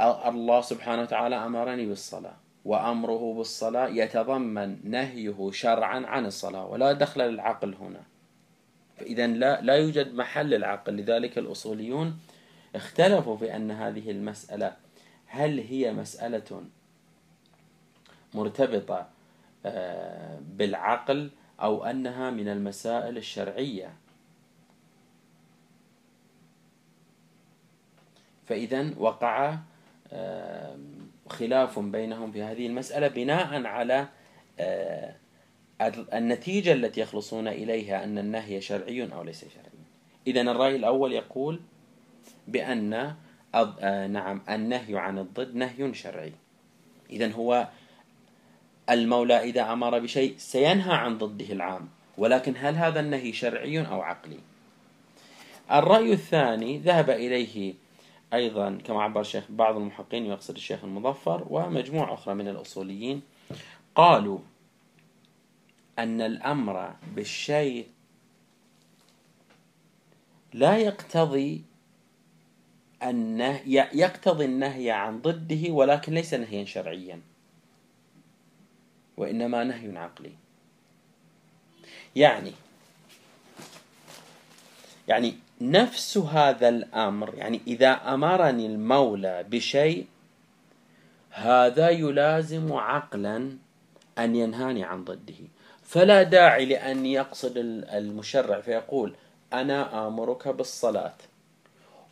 الله 0.00 0.60
سبحانه 0.60 1.02
وتعالى 1.02 1.36
أمرني 1.36 1.86
بالصلاة 1.86 2.36
وأمره 2.64 3.34
بالصلاة 3.34 3.88
يتضمن 3.88 4.78
نهيه 4.84 5.50
شرعا 5.52 6.06
عن 6.06 6.26
الصلاة 6.26 6.66
ولا 6.66 6.92
دخل 6.92 7.20
للعقل 7.20 7.74
هنا. 7.74 8.02
فإذا 9.02 9.26
لا, 9.26 9.60
لا 9.60 9.74
يوجد 9.74 10.14
محل 10.14 10.50
للعقل. 10.50 10.96
لذلك 10.96 11.38
الأصوليون 11.38 12.18
اختلفوا 12.74 13.36
في 13.36 13.56
أن 13.56 13.70
هذه 13.70 14.10
المسألة 14.10 14.76
هل 15.26 15.58
هي 15.58 15.92
مسألة 15.92 16.62
مرتبطة 18.34 19.08
آه، 19.66 20.38
بالعقل 20.40 21.30
أو 21.60 21.84
أنها 21.84 22.30
من 22.30 22.48
المسائل 22.48 23.16
الشرعية. 23.16 23.92
فإذا 28.46 28.94
وقع 28.98 29.58
خلاف 31.28 31.78
بينهم 31.78 32.32
في 32.32 32.42
هذه 32.42 32.66
المسألة 32.66 33.08
بناء 33.08 33.66
على 33.66 34.08
آه، 34.60 35.16
النتيجة 35.88 36.72
التي 36.72 37.00
يخلصون 37.00 37.48
إليها 37.48 38.04
أن 38.04 38.18
النهي 38.18 38.60
شرعي 38.60 39.12
أو 39.12 39.22
ليس 39.22 39.40
شرعي. 39.40 39.82
إذا 40.26 40.40
الرأي 40.40 40.76
الأول 40.76 41.12
يقول 41.12 41.60
بأن 42.48 43.14
آه، 43.54 44.06
نعم 44.06 44.42
النهي 44.50 44.98
عن 44.98 45.18
الضد 45.18 45.54
نهي 45.54 45.94
شرعي. 45.94 46.32
إذا 47.10 47.32
هو 47.32 47.68
المولى 48.90 49.42
إذا 49.44 49.72
أمر 49.72 49.98
بشيء 49.98 50.34
سينهى 50.38 50.94
عن 50.94 51.18
ضده 51.18 51.52
العام 51.52 51.88
ولكن 52.18 52.54
هل 52.56 52.74
هذا 52.74 53.00
النهي 53.00 53.32
شرعي 53.32 53.86
أو 53.86 54.02
عقلي؟ 54.02 54.38
الرأي 55.72 56.12
الثاني 56.12 56.78
ذهب 56.78 57.10
إليه 57.10 57.74
أيضا 58.34 58.78
كما 58.84 59.02
عبر 59.02 59.20
الشيخ 59.20 59.44
بعض 59.48 59.76
المحققين 59.76 60.26
يقصد 60.26 60.54
الشيخ 60.54 60.84
المظفر 60.84 61.46
ومجموعة 61.50 62.14
أخرى 62.14 62.34
من 62.34 62.48
الأصوليين 62.48 63.22
قالوا 63.94 64.38
أن 65.98 66.20
الأمر 66.20 66.94
بالشيء 67.14 67.86
لا 70.52 70.78
يقتضي 70.78 71.64
النهي 73.02 73.88
يقتضي 73.92 74.44
النهي 74.44 74.90
عن 74.90 75.20
ضده 75.22 75.70
ولكن 75.70 76.14
ليس 76.14 76.34
نهيا 76.34 76.64
شرعيا 76.64 77.20
وإنما 79.16 79.64
نهي 79.64 79.98
عقلي. 79.98 80.32
يعني 82.16 82.52
يعني 85.08 85.34
نفس 85.60 86.18
هذا 86.18 86.68
الأمر 86.68 87.34
يعني 87.34 87.60
إذا 87.66 88.14
أمرني 88.14 88.66
المولى 88.66 89.44
بشيء 89.50 90.06
هذا 91.30 91.90
يلازم 91.90 92.72
عقلا 92.72 93.56
أن 94.18 94.36
ينهاني 94.36 94.84
عن 94.84 95.04
ضده. 95.04 95.34
فلا 95.92 96.22
داعي 96.22 96.64
لأن 96.64 97.06
يقصد 97.06 97.52
المشرع 97.92 98.60
فيقول 98.60 99.14
أنا 99.52 100.06
آمرك 100.06 100.48
بالصلاة 100.48 101.14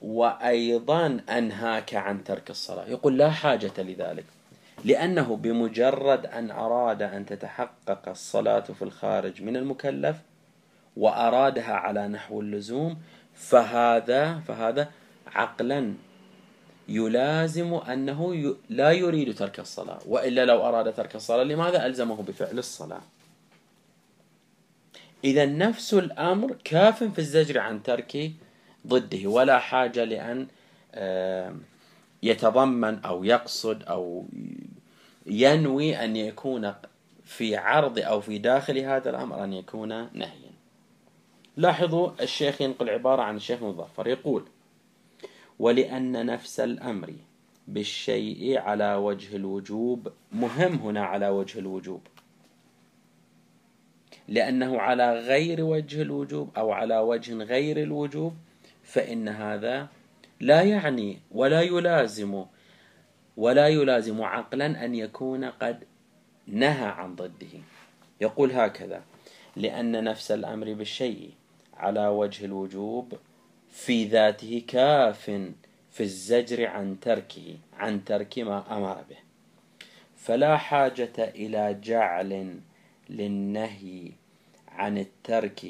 وأيضا 0.03 1.21
أنهاك 1.31 1.95
عن 1.95 2.25
ترك 2.25 2.51
الصلاة. 2.51 2.89
يقول 2.89 3.19
لا 3.19 3.31
حاجة 3.31 3.73
لذلك 3.79 4.25
لأنه 4.85 5.37
بمجرد 5.37 6.27
أن 6.27 6.51
أراد 6.51 7.03
أن 7.03 7.27
تتحقق 7.27 8.09
الصلاة 8.09 8.61
في 8.61 8.83
الخارج 8.83 9.43
من 9.43 9.57
المكلف 9.57 10.17
وأرادها 10.97 11.73
على 11.73 12.09
نحو 12.09 12.41
اللزوم 12.41 12.97
فهذا 13.35 14.41
فهذا 14.49 14.91
عقلا 15.27 15.95
يلازم 16.89 17.75
أنه 17.75 18.55
لا 18.71 18.91
يريد 18.91 19.35
ترك 19.35 19.61
الصلاة 19.61 19.99
وإلا 20.07 20.45
لو 20.45 20.69
أراد 20.69 20.95
ترك 20.95 21.17
الصلاة 21.17 21.43
لماذا 21.43 21.87
ألزمه 21.87 22.23
بفعل 22.23 22.59
الصلاة؟ 22.59 23.01
إذا 25.25 25.47
نفس 25.47 25.95
الأمر 25.95 26.57
كاف 26.65 27.05
في 27.05 27.19
الزجر 27.19 27.59
عن 27.59 27.83
ترك 27.83 28.33
ضده 28.87 29.29
ولا 29.29 29.59
حاجة 29.59 30.05
لأن 30.05 30.47
يتضمن 32.23 33.05
أو 33.05 33.25
يقصد 33.25 33.83
أو 33.83 34.27
ينوي 35.27 36.05
أن 36.05 36.17
يكون 36.17 36.75
في 37.25 37.57
عرض 37.57 37.99
أو 37.99 38.21
في 38.21 38.39
داخل 38.39 38.79
هذا 38.79 39.11
الأمر 39.11 39.45
أن 39.45 39.53
يكون 39.53 39.89
نهيا. 39.89 40.51
لاحظوا 41.57 42.11
الشيخ 42.21 42.61
ينقل 42.61 42.91
عبارة 42.91 43.23
عن 43.23 43.37
الشيخ 43.37 43.63
مظفر 43.63 44.07
يقول 44.07 44.45
ولأن 45.59 46.27
نفس 46.27 46.61
الأمر 46.61 47.13
بالشيء 47.69 48.59
على 48.59 48.95
وجه 48.95 49.37
الوجوب 49.37 50.13
مهم 50.33 50.75
هنا 50.75 51.05
على 51.05 51.29
وجه 51.29 51.59
الوجوب. 51.59 52.01
لأنه 54.29 54.81
على 54.81 55.19
غير 55.19 55.65
وجه 55.65 56.03
الوجوب 56.03 56.51
أو 56.57 56.73
على 56.73 56.99
وجه 56.99 57.35
غير 57.35 57.83
الوجوب 57.83 58.35
فإن 58.83 59.29
هذا 59.29 59.89
لا 60.41 60.63
يعني 60.63 61.19
ولا 61.31 61.63
يلازم 61.63 62.45
ولا 63.37 63.69
يلازم 63.69 64.23
عقلا 64.23 64.85
أن 64.85 64.95
يكون 64.95 65.45
قد 65.45 65.85
نهى 66.47 66.89
عن 66.89 67.15
ضده. 67.17 67.61
يقول 68.21 68.53
هكذا 68.53 69.03
لأن 69.57 70.05
نفس 70.05 70.31
الأمر 70.31 70.73
بالشيء 70.73 71.31
على 71.77 72.07
وجه 72.09 72.45
الوجوب 72.45 73.13
في 73.71 74.05
ذاته 74.05 74.63
كاف 74.69 75.31
في 75.91 76.01
الزجر 76.01 76.67
عن 76.67 77.01
تركه 77.01 77.57
عن 77.73 78.05
ترك 78.05 78.39
ما 78.39 78.77
أمر 78.77 78.95
به. 78.95 79.17
فلا 80.17 80.57
حاجة 80.57 81.13
إلى 81.19 81.79
جعل 81.83 82.61
للنهي 83.11 84.13
عن 84.69 84.99
الترك 84.99 85.67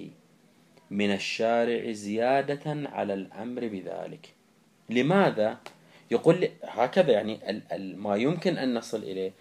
من 0.90 1.12
الشارع 1.12 1.90
زيادة 1.90 2.64
على 2.66 3.14
الأمر 3.14 3.68
بذلك. 3.68 4.34
لماذا؟ 4.90 5.58
يقول 6.10 6.48
هكذا 6.64 7.12
يعني 7.12 7.62
ما 7.96 8.16
يمكن 8.16 8.58
أن 8.58 8.74
نصل 8.74 9.02
إليه 9.02 9.32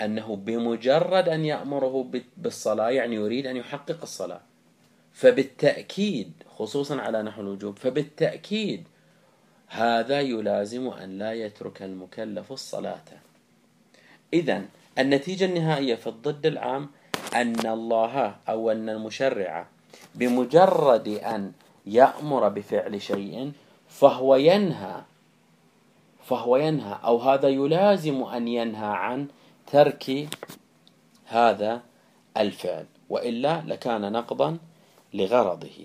أنه 0.00 0.36
بمجرد 0.36 1.28
أن 1.28 1.44
يأمره 1.44 2.10
بالصلاة 2.36 2.90
يعني 2.90 3.14
يريد 3.14 3.46
أن 3.46 3.56
يحقق 3.56 4.02
الصلاة. 4.02 4.40
فبالتأكيد 5.12 6.32
خصوصا 6.48 7.00
على 7.00 7.22
نحو 7.22 7.40
الوجوب 7.40 7.78
فبالتأكيد 7.78 8.88
هذا 9.68 10.20
يلازم 10.20 10.88
أن 10.88 11.18
لا 11.18 11.32
يترك 11.32 11.82
المكلف 11.82 12.52
الصلاة. 12.52 13.04
إذا 14.32 14.64
النتيجة 14.98 15.44
النهائية 15.44 15.94
في 15.94 16.06
الضد 16.06 16.46
العام 16.46 16.90
أن 17.34 17.66
الله 17.66 18.34
أو 18.48 18.70
أن 18.70 18.88
المشرع 18.88 19.66
بمجرد 20.14 21.08
أن 21.08 21.52
يأمر 21.86 22.48
بفعل 22.48 23.02
شيء 23.02 23.52
فهو 23.88 24.36
ينهى 24.36 25.02
فهو 26.24 26.56
ينهى 26.56 26.98
أو 27.04 27.18
هذا 27.18 27.48
يلازم 27.48 28.22
أن 28.22 28.48
ينهى 28.48 28.86
عن 28.86 29.28
ترك 29.66 30.28
هذا 31.26 31.80
الفعل 32.36 32.86
وإلا 33.08 33.62
لكان 33.66 34.12
نقضا 34.12 34.58
لغرضه. 35.14 35.78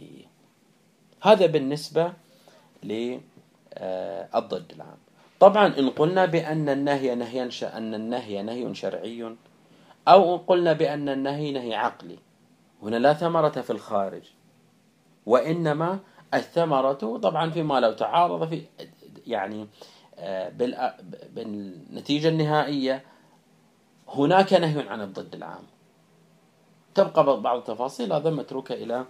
هذا 1.22 1.46
بالنسبة 1.46 2.14
للضد 2.84 3.22
العام. 4.76 4.98
طبعا 5.40 5.68
إن 5.80 5.90
قلنا 5.90 6.26
بأن 6.26 6.70
النهي 6.70 7.16
نهيا 7.16 7.50
أن 7.64 7.94
النهي 7.94 8.42
نهي 8.42 8.76
شرعي 8.76 9.36
أو 10.08 10.38
قلنا 10.38 10.74
بأن 10.74 11.10
النهي 11.10 11.52
نهي 11.52 11.76
عقلي. 11.76 12.20
هنا 12.84 12.96
لا 12.96 13.14
ثمرة 13.14 13.50
في 13.50 13.70
الخارج 13.70 14.24
وإنما 15.26 16.00
الثمرة 16.34 17.18
طبعا 17.18 17.50
فيما 17.50 17.80
لو 17.80 17.94
تعارض 17.94 18.50
في 18.50 18.64
يعني 19.28 19.68
آه، 20.18 20.50
بالنتيجة 21.30 22.28
النهائية 22.28 23.04
هناك 24.08 24.54
نهي 24.54 24.90
عن 24.90 25.02
الضد 25.02 25.36
العام. 25.36 25.64
تبقى 26.96 27.42
بعض 27.42 27.58
التفاصيل 27.58 28.14
هذا 28.14 28.30
متروكة 28.30 28.74
إلى 28.74 29.06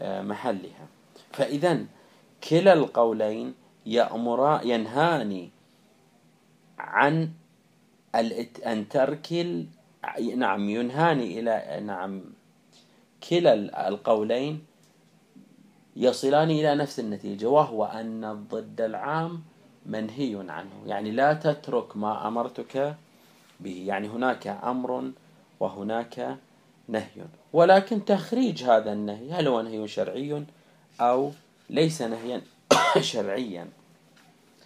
آه، 0.00 0.22
محلها. 0.22 0.86
فإذا 1.32 1.84
كلا 2.48 2.72
القولين 2.72 3.54
يأمر 3.86 4.60
ينهاني 4.64 5.50
عن 6.78 7.30
أن 8.66 8.88
ترك 8.88 9.32
نعم 10.36 10.68
ينهاني 10.68 11.38
إلى 11.40 11.80
نعم 11.80 12.22
كلا 13.28 13.88
القولين 13.88 14.64
يصلان 15.96 16.50
إلى 16.50 16.74
نفس 16.74 17.00
النتيجة 17.00 17.48
وهو 17.48 17.84
أن 17.84 18.24
الضد 18.24 18.80
العام 18.80 19.42
منهي 19.86 20.44
عنه. 20.48 20.82
يعني 20.86 21.10
لا 21.10 21.32
تترك 21.32 21.96
ما 21.96 22.28
أمرتك 22.28 22.96
به. 23.60 23.84
يعني 23.86 24.08
هناك 24.08 24.46
أمر 24.46 25.10
وهناك 25.60 26.38
نهي. 26.88 27.24
ولكن 27.52 28.04
تخريج 28.04 28.64
هذا 28.64 28.92
النهي 28.92 29.32
هل 29.32 29.48
هو 29.48 29.62
نهي 29.62 29.88
شرعي 29.88 30.44
أو 31.00 31.32
ليس 31.70 32.02
نهيا؟ 32.02 32.42
شرعيا. 33.12 33.68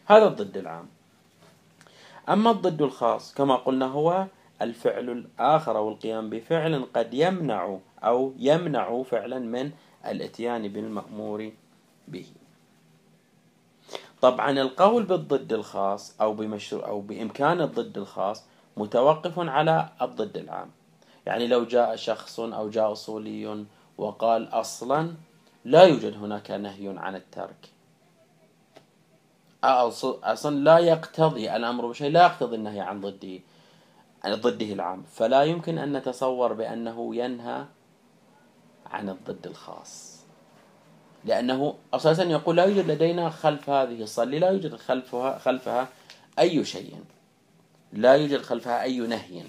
هذا 0.06 0.26
الضد 0.26 0.56
العام. 0.56 0.88
أما 2.28 2.50
الضد 2.50 2.82
الخاص 2.82 3.34
كما 3.34 3.56
قلنا 3.56 3.86
هو 3.86 4.26
الفعل 4.62 5.10
الآخر 5.10 5.76
أو 5.76 5.88
القيام 5.88 6.30
بفعل 6.30 6.86
قد 6.94 7.14
يمنع 7.14 7.78
أو 8.04 8.32
يمنع 8.38 9.02
فعلا 9.02 9.38
من 9.38 9.70
الإتيان 10.06 10.68
بالمأمور 10.68 11.52
به. 12.08 12.26
طبعا 14.20 14.50
القول 14.50 15.02
بالضد 15.02 15.52
الخاص 15.52 16.20
أو 16.20 16.34
بمشروع 16.34 16.88
أو 16.88 17.00
بإمكان 17.00 17.60
الضد 17.60 17.98
الخاص 17.98 18.44
متوقف 18.76 19.38
على 19.38 19.88
الضد 20.02 20.36
العام. 20.36 20.70
يعني 21.26 21.46
لو 21.46 21.64
جاء 21.64 21.96
شخص 21.96 22.40
أو 22.40 22.70
جاء 22.70 22.92
أصولي 22.92 23.64
وقال 23.98 24.48
أصلا 24.48 25.14
لا 25.64 25.82
يوجد 25.82 26.16
هناك 26.16 26.50
نهي 26.50 26.94
عن 26.98 27.16
الترك. 27.16 27.70
أصلا 29.64 30.56
لا 30.56 30.78
يقتضي 30.78 31.56
الأمر 31.56 31.86
بشيء 31.86 32.10
لا 32.10 32.22
يقتضي 32.22 32.56
النهي 32.56 32.80
عن 32.80 33.00
ضده 33.00 33.40
ضده 34.34 34.72
العام. 34.72 35.02
فلا 35.12 35.42
يمكن 35.42 35.78
أن 35.78 35.96
نتصور 35.96 36.52
بأنه 36.52 37.16
ينهى 37.16 37.64
عن 38.86 39.08
الضد 39.08 39.46
الخاص. 39.46 40.16
لأنه 41.24 41.74
أساسا 41.94 42.24
يقول 42.24 42.56
لا 42.56 42.64
يوجد 42.64 42.90
لدينا 42.90 43.30
خلف 43.30 43.70
هذه 43.70 44.02
الصلي 44.02 44.38
لا 44.38 44.50
يوجد 44.50 44.76
خلفها 44.76 45.38
خلفها 45.38 45.88
أي 46.38 46.64
شيء. 46.64 46.94
لا 47.92 48.14
يوجد 48.14 48.40
خلفها 48.40 48.82
أي 48.82 48.98
نهي. 48.98 49.42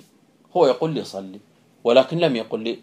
هو 0.57 0.65
يقول 0.65 0.93
لي 0.93 1.03
صلي 1.03 1.39
ولكن 1.83 2.17
لم 2.17 2.35
يقل 2.35 2.59
لي 2.59 2.79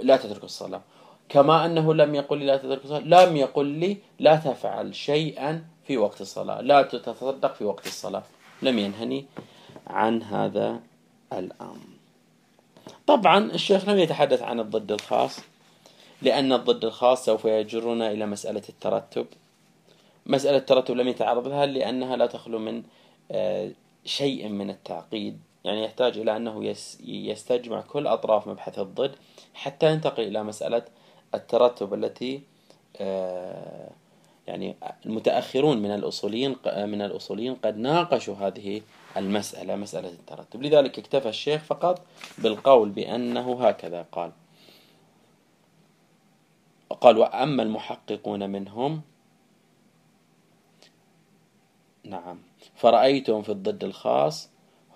لا 0.00 0.16
تترك 0.16 0.44
الصلاة. 0.44 0.82
كما 1.28 1.66
أنه 1.66 1.94
لم 1.94 2.14
يقل 2.14 2.38
لي 2.38 2.46
لا 2.46 2.56
تترك 2.56 2.84
الصلاة 2.84 3.00
لم 3.00 3.36
يقل 3.36 3.66
لي 3.66 3.96
لا 4.18 4.36
تفعل 4.36 4.94
شيئا 4.94 5.64
في 5.86 5.96
وقت 5.96 6.20
الصلاة. 6.20 6.60
لا 6.60 6.82
تتصدق 6.82 7.54
في 7.54 7.64
وقت 7.64 7.86
الصلاة. 7.86 8.22
لم 8.62 8.78
ينهني 8.78 9.26
عن 9.86 10.22
هذا 10.22 10.80
الأمر 11.32 11.96
طبعا 13.06 13.52
الشيخ 13.52 13.88
لم 13.88 13.98
يتحدث 13.98 14.42
عن 14.42 14.60
الضد 14.60 14.92
الخاص 14.92 15.40
لأن 16.22 16.52
الضد 16.52 16.84
الخاص 16.84 17.24
سوف 17.24 17.44
يجرنا 17.44 18.10
إلى 18.12 18.26
مسألة 18.26 18.62
الترتب. 18.68 19.26
مسألة 20.26 20.56
الترتب 20.56 20.96
لم 20.96 21.08
يتعرض 21.08 21.48
لها 21.48 21.66
لأنها 21.66 22.16
لا 22.16 22.26
تخلو 22.26 22.58
من 22.58 22.82
آه، 23.30 23.70
شيء 24.04 24.48
من 24.48 24.70
التعقيد. 24.70 25.40
يعني 25.64 25.84
يحتاج 25.84 26.18
إلى 26.18 26.36
أنه 26.36 26.74
يستجمع 27.04 27.80
كل 27.80 28.06
أطراف 28.06 28.46
مبحث 28.48 28.78
الضد 28.78 29.12
حتى 29.54 29.92
ينتقل 29.92 30.22
إلى 30.22 30.42
مسألة 30.42 30.82
الترتب 31.34 31.94
التي 31.94 32.40
آه، 32.96 33.90
يعني 34.46 34.76
المتأخرون 35.06 35.78
من 35.78 35.90
الأصوليين 35.90 36.56
من 36.66 37.02
الأصوليين 37.02 37.54
قد 37.54 37.78
ناقشوا 37.78 38.34
هذه 38.34 38.80
المسألة 39.16 39.76
مسألة 39.76 40.08
الترتب. 40.08 40.62
لذلك 40.62 40.98
اكتفى 40.98 41.28
الشيخ 41.28 41.62
فقط 41.62 42.02
بالقول 42.38 42.90
بأنه 42.90 43.66
هكذا 43.66 44.06
قال. 44.12 44.32
قال 47.00 47.18
وأما 47.18 47.62
المحققون 47.62 48.50
منهم 48.50 49.02
نعم 52.04 52.38
فرأيتهم 52.74 53.42
في 53.42 53.52
الضد 53.52 53.84
الخاص 53.84 54.50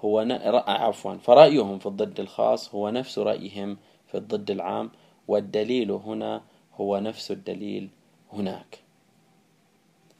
هو 0.05 0.23
ن... 0.23 0.33
عفوا 0.69 1.15
فرأيهم 1.15 1.79
في 1.79 1.87
الضد 1.87 2.21
الخاص 2.21 2.75
هو 2.75 2.91
نفس 2.91 3.19
رأيهم 3.19 3.77
في 4.07 4.17
الضد 4.17 4.51
العام 4.51 4.91
والدليل 5.29 5.91
هنا 5.91 6.43
هو 6.75 6.99
نفس 6.99 7.31
الدليل 7.31 7.91
هناك. 8.33 8.79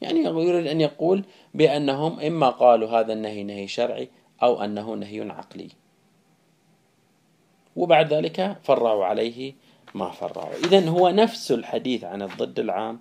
يعني 0.01 0.19
يريد 0.19 0.67
أن 0.67 0.81
يقول 0.81 1.23
بأنهم 1.53 2.19
إما 2.19 2.49
قالوا 2.49 2.89
هذا 2.89 3.13
النهي 3.13 3.43
نهي 3.43 3.67
شرعي 3.67 4.09
أو 4.43 4.63
أنه 4.63 4.93
نهي 4.93 5.29
عقلي. 5.29 5.69
وبعد 7.75 8.13
ذلك 8.13 8.57
فرعوا 8.63 9.05
عليه 9.05 9.53
ما 9.95 10.11
فرعوا. 10.11 10.55
إذا 10.65 10.89
هو 10.89 11.09
نفس 11.09 11.51
الحديث 11.51 12.03
عن 12.03 12.21
الضد 12.21 12.59
العام 12.59 12.99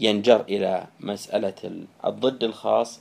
ينجر 0.00 0.40
إلى 0.40 0.86
مسألة 1.00 1.84
الضد 2.04 2.44
الخاص 2.44 3.00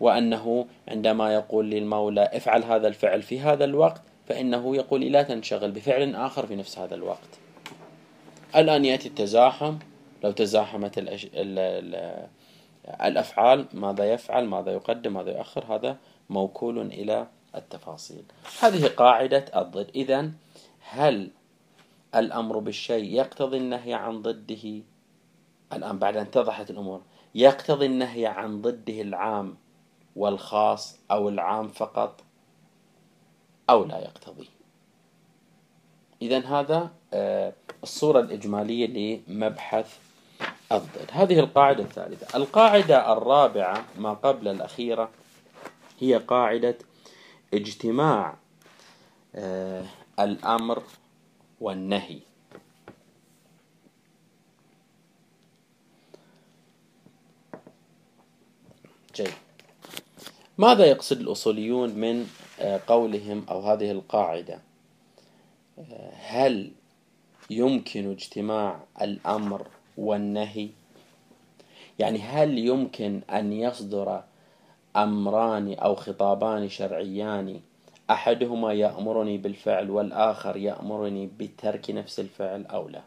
وأنه 0.00 0.66
عندما 0.88 1.34
يقول 1.34 1.70
للمولى 1.70 2.30
افعل 2.32 2.64
هذا 2.64 2.88
الفعل 2.88 3.22
في 3.22 3.40
هذا 3.40 3.64
الوقت 3.64 4.02
فإنه 4.28 4.76
يقول 4.76 5.00
لا 5.00 5.22
تنشغل 5.22 5.70
بفعل 5.70 6.14
آخر 6.14 6.46
في 6.46 6.56
نفس 6.56 6.78
هذا 6.78 6.94
الوقت. 6.94 7.38
الآن 8.56 8.84
يأتي 8.84 9.08
التزاحم 9.08 9.78
لو 10.24 10.32
تزاحمت 10.32 10.98
الأش... 10.98 11.24
ال... 11.24 11.58
ال... 11.58 12.28
الأفعال 12.84 13.66
ماذا 13.72 14.12
يفعل 14.12 14.44
ماذا 14.44 14.72
يقدم 14.72 15.12
ماذا 15.12 15.36
يؤخر 15.36 15.74
هذا 15.74 15.96
موكول 16.30 16.78
إلى 16.78 17.26
التفاصيل. 17.54 18.24
هذه 18.60 18.86
قاعدة 18.86 19.44
الضد. 19.56 19.90
إذا 19.94 20.30
هل 20.90 21.30
الأمر 22.14 22.58
بالشيء 22.58 23.14
يقتضي 23.14 23.56
النهي 23.56 23.94
عن 23.94 24.22
ضده؟ 24.22 24.82
الآن 25.72 25.98
بعد 25.98 26.16
أن 26.16 26.22
اتضحت 26.22 26.70
الأمور 26.70 27.02
يقتضي 27.34 27.86
النهي 27.86 28.26
عن 28.26 28.62
ضده 28.62 29.00
العام 29.00 29.56
والخاص 30.16 30.98
أو 31.10 31.28
العام 31.28 31.68
فقط 31.68 32.24
أو 33.70 33.84
لا 33.84 33.98
يقتضي؟ 33.98 34.48
إذا 36.22 36.38
هذا 36.38 36.90
آه، 37.12 37.52
الصورة 37.82 38.20
الإجمالية 38.20 39.20
لمبحث 39.28 39.98
الضد 40.72 41.10
هذه 41.12 41.38
القاعدة 41.38 41.82
الثالثة. 41.82 42.36
القاعدة 42.36 43.12
الرابعة 43.12 43.84
ما 43.98 44.12
قبل 44.14 44.48
الأخيرة 44.48 45.10
هي 46.00 46.14
قاعدة 46.14 46.78
اجتماع 47.54 48.36
آه، 49.34 49.84
الأمر 50.20 50.82
والنهي. 51.60 52.18
جيد. 59.14 59.30
ماذا 60.58 60.86
يقصد 60.86 61.20
الأصوليون 61.20 61.90
من 61.90 62.26
آه، 62.60 62.80
قولهم 62.86 63.46
أو 63.50 63.60
هذه 63.60 63.90
القاعدة؟ 63.90 64.60
آه، 65.78 66.12
هل 66.14 66.72
يمكن 67.50 68.10
اجتماع 68.10 68.80
الأمر 69.02 69.66
والنهي. 69.98 70.68
يعني 71.98 72.18
هل 72.18 72.58
يمكن 72.58 73.20
أن 73.30 73.52
يصدر 73.52 74.22
أمران 74.96 75.74
أو 75.74 75.94
خطابان 75.94 76.68
شرعيان؟ 76.68 77.60
أحدهما 78.10 78.72
يأمرني 78.72 79.38
بالفعل 79.38 79.90
والآخر 79.90 80.56
يأمرني 80.56 81.26
بترك 81.38 81.90
نفس 81.90 82.20
الفعل 82.20 82.66
أو 82.66 82.88
لا. 82.88 83.02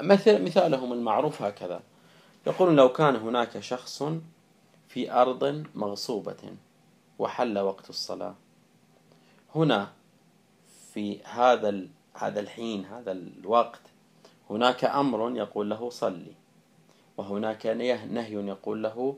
مثل 0.00 0.44
مثالهم 0.44 0.92
المعروف 0.92 1.42
هكذا. 1.42 1.80
يقول 2.46 2.76
لو 2.76 2.88
كان 2.88 3.16
هناك 3.16 3.60
شخص 3.60 4.02
في 4.88 5.12
أرض 5.12 5.64
مغصوبة 5.74 6.56
وحل 7.18 7.58
وقت 7.58 7.90
الصلاة. 7.90 8.34
هنا 9.54 9.92
في 10.92 11.22
هذا 11.24 11.86
هذا 12.14 12.40
الحين 12.40 12.84
هذا 12.84 13.12
الوقت 13.12 13.80
هناك 14.50 14.84
أمر 14.84 15.36
يقول 15.36 15.70
له 15.70 15.90
صلي 15.90 16.32
وهناك 17.16 17.66
نهي 17.66 18.34
يقول 18.34 18.82
له 18.82 19.16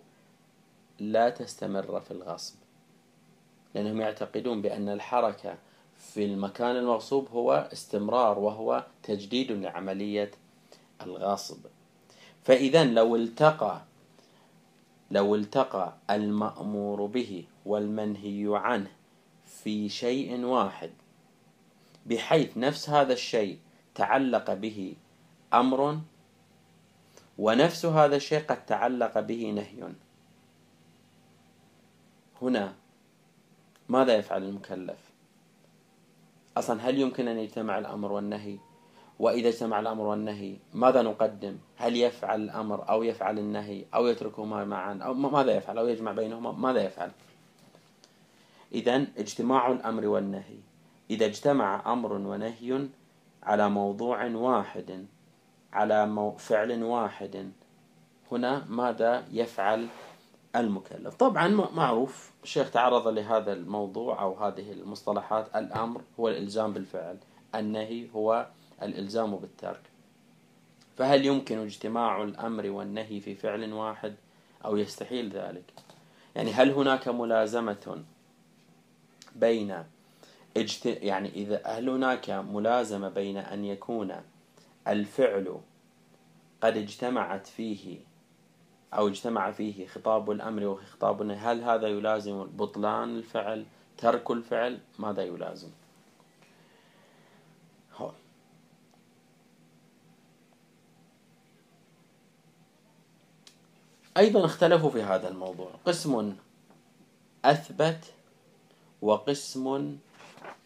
لا 0.99 1.31
تستمر 1.31 2.01
في 2.01 2.11
الغصب. 2.11 2.55
لأنهم 3.75 4.01
يعتقدون 4.01 4.63
بأن 4.63 4.89
الحركة 4.89 5.57
في 5.97 6.25
المكان 6.25 6.77
المغصوب 6.77 7.29
هو 7.29 7.69
استمرار 7.73 8.39
وهو 8.39 8.87
تجديد 9.03 9.53
لعملية 9.53 10.31
الغصب. 11.03 11.59
فإذا 12.45 12.85
لو 12.85 13.17
التقى 13.17 13.83
لو 15.11 15.35
التقى 15.35 15.93
المأمور 16.11 17.07
به 17.07 17.45
والمنهي 17.67 18.47
عنه 18.49 18.91
في 19.47 19.89
شيء 19.89 20.45
واحد 20.45 20.91
بحيث 22.07 22.57
نفس 22.57 22.91
هذا 22.91 23.13
الشيء 23.13 23.59
تعلق 23.95 24.55
به 24.55 24.95
أمر 25.55 25.99
ونفس 27.39 27.87
هذا 27.87 28.17
الشيء 28.17 28.41
قد 28.47 28.67
تعلق 28.67 29.21
به 29.21 29.51
نهي. 29.51 29.93
هنا 32.43 32.75
ماذا 33.89 34.15
يفعل 34.15 34.43
المكلف؟ 34.43 34.99
أصلا 36.57 36.89
هل 36.89 36.99
يمكن 36.99 37.29
أن 37.29 37.39
يجتمع 37.39 37.79
الأمر 37.79 38.13
والنهي؟ 38.13 38.59
وإذا 39.19 39.49
اجتمع 39.49 39.81
الأمر 39.81 40.05
والنهي 40.05 40.57
ماذا 40.75 41.03
نقدم؟ 41.03 41.57
هل 41.77 41.97
يفعل 41.97 42.41
الأمر 42.41 42.89
أو 42.89 43.03
يفعل 43.03 43.39
النهي 43.39 43.85
أو 43.95 44.07
يتركهما 44.07 44.65
معا؟ 44.65 44.99
أو 45.03 45.15
ماذا 45.15 45.57
يفعل؟ 45.57 45.79
أو 45.79 45.89
يجمع 45.89 46.13
بينهما؟ 46.13 46.53
ماذا 46.53 46.85
يفعل؟ 46.85 47.11
إذا 48.73 49.07
اجتماع 49.19 49.73
الأمر 49.73 50.07
والنهي. 50.07 50.59
إذا 51.11 51.27
اجتمع 51.27 51.93
أمر 51.93 52.13
ونهي 52.13 52.89
على 53.43 53.69
موضوع 53.69 54.25
واحد 54.25 55.07
على 55.77 56.35
فعل 56.39 56.83
واحد. 56.83 57.53
هنا 58.33 58.65
ماذا 58.69 59.25
يفعل 59.33 59.87
المكلف؟ 60.57 61.15
طبعا 61.15 61.49
معروف 61.49 62.33
الشيخ 62.43 62.71
تعرض 62.71 63.09
لهذا 63.09 63.53
الموضوع 63.53 64.23
أو 64.23 64.35
هذه 64.35 64.73
المصطلحات. 64.73 65.57
الأمر 65.57 66.03
هو 66.21 66.29
الإلزام 66.29 66.73
بالفعل 66.73 67.19
النهي 67.55 68.09
هو 68.15 68.47
الإلزام 68.83 69.37
بالترك. 69.37 69.83
فهل 70.97 71.27
يمكن 71.27 71.59
اجتماع 71.59 72.23
الأمر 72.23 72.71
والنهي 72.71 73.21
في 73.21 73.35
فعل 73.35 73.73
واحد 73.73 74.15
أو 74.65 74.77
يستحيل 74.77 75.31
ذلك؟ 75.31 75.73
يعني 76.37 76.53
هل 76.53 76.71
هناك 76.71 77.09
ملازمة 77.09 78.05
بين 79.35 79.85
اجت... 80.57 80.87
يعني 80.87 81.29
إذا 81.29 81.63
هل 81.67 81.89
هناك 81.89 82.31
ملازمة 82.31 83.09
بين 83.09 83.37
أن 83.37 83.65
يكون 83.65 84.13
الفعل 84.89 85.61
قد 86.61 86.77
اجتمعت 86.77 87.47
فيه 87.47 87.99
أو 88.95 89.09
اجتمع 89.09 89.51
فيه 89.51 89.87
خطاب 89.87 90.31
الأمر 90.31 90.65
وخطاب 90.65 91.23
النهي. 91.23 91.37
هل 91.37 91.63
هذا 91.63 91.89
يلازم 91.89 92.45
بطلان 92.45 93.17
الفعل؟ 93.17 93.67
ترك 93.99 94.31
الفعل؟ 94.31 94.79
ماذا 94.99 95.23
يلازم؟ 95.23 95.71
هو. 97.97 98.11
أيضا 104.17 104.45
اختلفوا 104.45 104.91
في 104.91 105.03
هذا 105.03 105.29
الموضوع. 105.29 105.71
قسم 105.85 106.37
أثبت 107.45 108.13
وقسم 109.03 109.97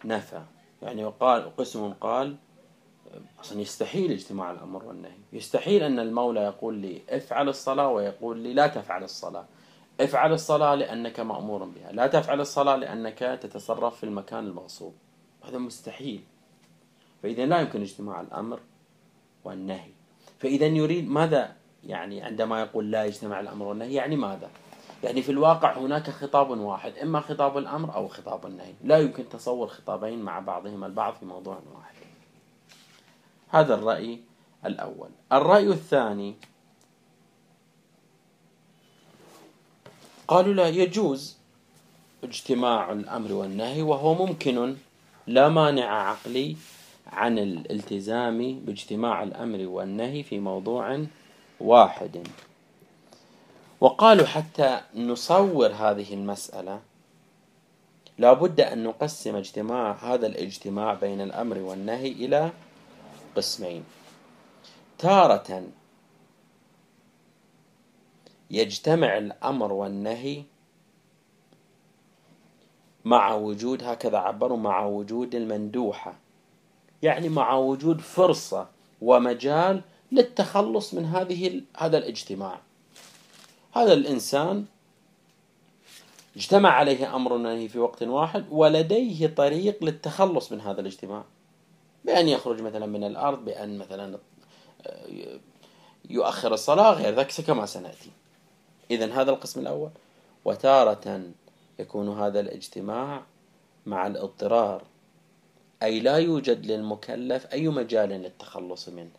نفى. 0.04 0.42
يعني 0.82 1.04
وقال 1.04 1.56
قسم 1.56 1.92
قال 1.92 2.36
أصلا 3.40 3.60
يستحيل 3.60 4.12
اجتماع 4.12 4.50
الأمر 4.50 4.84
والنهي. 4.84 5.18
يستحيل 5.32 5.82
أن 5.82 5.98
المولى 5.98 6.40
يقول 6.40 6.74
لي 6.74 7.02
افعل 7.10 7.48
الصلاة 7.48 7.88
ويقول 7.88 8.38
لي 8.38 8.54
لا 8.54 8.66
تفعل 8.66 9.04
الصلاة. 9.04 9.44
افعل 10.00 10.32
الصلاة 10.32 10.74
لأنك 10.74 11.20
مأمور 11.20 11.64
بها. 11.64 11.92
لا 11.92 12.06
تفعل 12.06 12.40
الصلاة 12.40 12.76
لأنك 12.76 13.18
تتصرف 13.18 13.96
في 13.96 14.04
المكان 14.04 14.46
المغصوب. 14.46 14.94
هذا 15.44 15.58
مستحيل. 15.58 16.24
فإذا 17.22 17.46
لا 17.46 17.60
يمكن 17.60 17.80
اجتماع 17.80 18.20
الأمر 18.20 18.60
والنهي. 19.44 19.90
فإذا 20.38 20.66
يريد 20.66 21.08
ماذا؟ 21.08 21.52
يعني 21.86 22.22
عندما 22.22 22.60
يقول 22.60 22.90
لا 22.90 23.04
يجتمع 23.04 23.40
الأمر 23.40 23.66
والنهي 23.66 23.94
يعني 23.94 24.16
ماذا؟ 24.16 24.50
يعني 25.04 25.22
في 25.22 25.32
الواقع 25.32 25.78
هناك 25.78 26.10
خطاب 26.10 26.50
واحد 26.50 26.92
إما 27.02 27.20
خطاب 27.20 27.58
الأمر 27.58 27.94
أو 27.94 28.08
خطاب 28.08 28.46
النهي. 28.46 28.72
لا 28.84 28.98
يمكن 28.98 29.28
تصور 29.28 29.66
خطابين 29.66 30.22
مع 30.22 30.38
بعضهما 30.38 30.86
البعض 30.86 31.14
في 31.14 31.24
موضوع 31.24 31.58
واحد. 31.74 31.99
هذا 33.50 33.74
الرأي 33.74 34.20
الأول. 34.66 35.08
الرأي 35.32 35.66
الثاني 35.66 36.34
قالوا 40.28 40.54
لا 40.54 40.68
يجوز 40.68 41.36
اجتماع 42.24 42.92
الأمر 42.92 43.32
والنهي 43.32 43.82
وهو 43.82 44.14
ممكن 44.26 44.76
لا 45.26 45.48
مانع 45.48 46.08
عقلي 46.10 46.56
عن 47.12 47.38
الالتزام 47.38 48.60
باجتماع 48.60 49.22
الأمر 49.22 49.66
والنهي 49.66 50.22
في 50.22 50.38
موضوع 50.38 51.04
واحد. 51.60 52.28
وقالوا 53.80 54.26
حتى 54.26 54.80
نصور 54.94 55.72
هذه 55.72 56.14
المسألة 56.14 56.80
لابد 58.18 58.60
أن 58.60 58.84
نقسم 58.84 59.36
اجتماع 59.36 59.92
هذا 59.92 60.26
الاجتماع 60.26 60.94
بين 60.94 61.20
الأمر 61.20 61.58
والنهي 61.58 62.12
إلى 62.12 62.52
قسمين. 63.36 63.84
تارة 64.98 65.62
يجتمع 68.50 69.18
الأمر 69.18 69.72
والنهي 69.72 70.44
مع 73.04 73.34
وجود 73.34 73.84
هكذا 73.84 74.18
عبروا 74.18 74.58
مع 74.58 74.84
وجود 74.84 75.34
المندوحة. 75.34 76.14
يعني 77.02 77.28
مع 77.28 77.54
وجود 77.54 78.00
فرصة 78.00 78.68
ومجال 79.02 79.82
للتخلص 80.12 80.94
من 80.94 81.04
هذه 81.04 81.62
هذا 81.76 81.98
الاجتماع. 81.98 82.60
هذا 83.72 83.92
الإنسان 83.92 84.64
اجتمع 86.36 86.70
عليه 86.70 87.16
أمر 87.16 87.32
ونهي 87.32 87.68
في 87.68 87.78
وقت 87.78 88.02
واحد 88.02 88.44
ولديه 88.50 89.26
طريق 89.26 89.84
للتخلص 89.84 90.52
من 90.52 90.60
هذا 90.60 90.80
الاجتماع. 90.80 91.24
بأن 92.04 92.28
يخرج 92.28 92.62
مثلا 92.62 92.86
من 92.86 93.04
الأرض 93.04 93.44
بأن 93.44 93.78
مثلا 93.78 94.18
يؤخر 96.10 96.54
الصلاة 96.54 96.92
غير 96.92 97.14
ذلك 97.14 97.40
كما 97.40 97.66
سنأتي. 97.66 98.10
إذا 98.90 99.12
هذا 99.12 99.30
القسم 99.30 99.60
الأول. 99.60 99.90
وتارة 100.44 101.22
يكون 101.78 102.20
هذا 102.20 102.40
الاجتماع 102.40 103.22
مع 103.86 104.06
الاضطرار. 104.06 104.82
أي 105.82 106.00
لا 106.00 106.16
يوجد 106.16 106.66
للمكلف 106.66 107.46
أي 107.46 107.68
مجال 107.68 108.08
للتخلص 108.08 108.88
منه. 108.88 109.10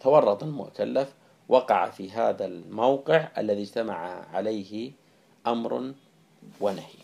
تورط 0.00 0.42
المكلف 0.42 1.08
وقع 1.48 1.90
في 1.90 2.10
هذا 2.10 2.44
الموقع 2.44 3.28
الذي 3.38 3.62
اجتمع 3.62 4.26
عليه 4.34 4.92
أمر 5.46 5.92
ونهي. 6.60 6.98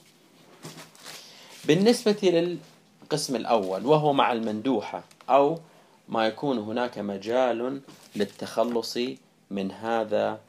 بالنسبة 1.65 2.59
للقسم 3.05 3.37
الأول 3.37 3.87
وهو 3.87 4.13
مع 4.13 4.33
المندوحة 4.33 5.05
أو 5.29 5.59
ما 6.09 6.27
يكون 6.27 6.59
هناك 6.59 6.99
مجال 6.99 7.81
للتخلص 8.17 8.99
من 9.51 9.71
هذا 9.71 10.41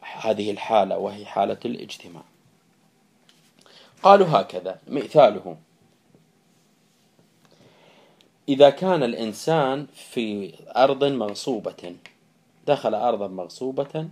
هذه 0.00 0.50
الحالة 0.50 0.98
وهي 0.98 1.26
حالة 1.26 1.58
الاجتماع. 1.64 2.22
قالوا 4.02 4.26
هكذا 4.28 4.78
مثاله 4.88 5.56
إذا 8.48 8.70
كان 8.70 9.02
الإنسان 9.02 9.86
في 9.94 10.54
أرض 10.76 11.04
مغصوبة 11.04 11.96
دخل 12.66 12.94
أرضا 12.94 13.28
مغصوبة 13.28 14.08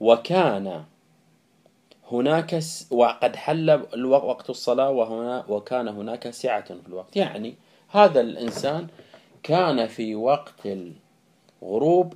وكان 0.00 0.84
هناك 2.12 2.60
وقد 2.90 3.36
حل 3.36 3.70
وقت 4.04 4.50
الصلاة 4.50 4.90
وهنا 4.90 5.44
وكان 5.48 5.88
هناك 5.88 6.30
سعة 6.30 6.64
في 6.64 6.86
الوقت. 6.86 7.16
يعني 7.16 7.54
هذا 7.88 8.20
الإنسان 8.20 8.86
كان 9.42 9.86
في 9.86 10.14
وقت 10.14 10.68
الغروب 11.62 12.14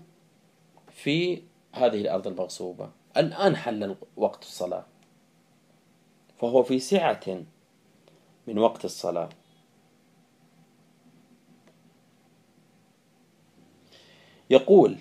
في 0.92 1.42
هذه 1.72 2.00
الأرض 2.00 2.26
المغصوبة. 2.26 2.90
الآن 3.16 3.56
حل 3.56 3.96
وقت 4.16 4.42
الصلاة. 4.42 4.84
فهو 6.38 6.62
في 6.62 6.78
سعة 6.78 7.44
من 8.46 8.58
وقت 8.58 8.84
الصلاة. 8.84 9.28
يقول 14.50 14.96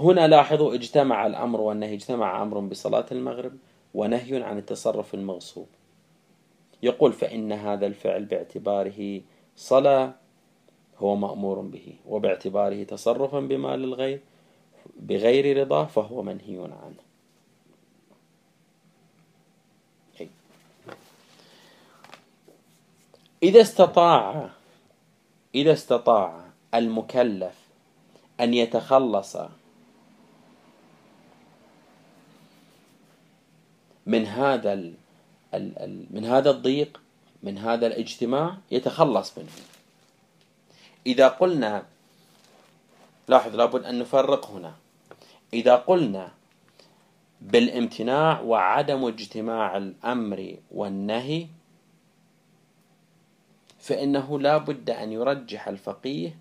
هنا 0.00 0.28
لاحظوا 0.28 0.74
اجتمع 0.74 1.26
الأمر 1.26 1.60
والنهي 1.60 1.94
اجتمع 1.94 2.42
أمر 2.42 2.60
بصلاة 2.60 3.06
المغرب. 3.12 3.52
ونهي 3.94 4.42
عن 4.42 4.58
التصرف 4.58 5.14
المغصوب. 5.14 5.66
يقول 6.82 7.12
فإن 7.12 7.52
هذا 7.52 7.86
الفعل 7.86 8.24
باعتباره 8.24 9.20
صلاة 9.56 10.14
هو 10.98 11.16
مأمور 11.16 11.60
به 11.60 11.94
وباعتباره 12.06 12.82
تصرفا 12.84 13.40
بمال 13.40 13.84
الغير 13.84 14.20
بغير 14.96 15.60
رضاه 15.60 15.84
فهو 15.84 16.22
منهي 16.22 16.58
عنه. 16.58 17.02
إذا 23.42 23.60
استطاع 23.60 24.50
إذا 25.54 25.72
استطاع 25.72 26.40
المكلف 26.74 27.58
أن 28.40 28.54
يتخلص 28.54 29.36
من 34.06 34.26
هذا 34.26 34.72
ال 34.72 34.94
ال 35.54 36.06
من 36.10 36.24
هذا 36.24 36.50
الضيق 36.50 37.00
من 37.42 37.58
هذا 37.58 37.86
الاجتماع 37.86 38.56
يتخلص 38.70 39.38
منه. 39.38 39.48
إذا 41.06 41.28
قلنا 41.28 41.86
لاحظ 43.28 43.56
لابد 43.56 43.84
أن 43.84 43.98
نفرق 43.98 44.50
هنا. 44.50 44.74
إذا 45.54 45.76
قلنا 45.76 46.32
بالامتناع 47.40 48.40
وعدم 48.40 49.04
اجتماع 49.04 49.76
الأمر 49.76 50.56
والنهي 50.70 51.46
فإنه 53.78 54.40
لا 54.40 54.58
بد 54.58 54.90
أن 54.90 55.12
يرجح 55.12 55.68
الفقيه 55.68 56.38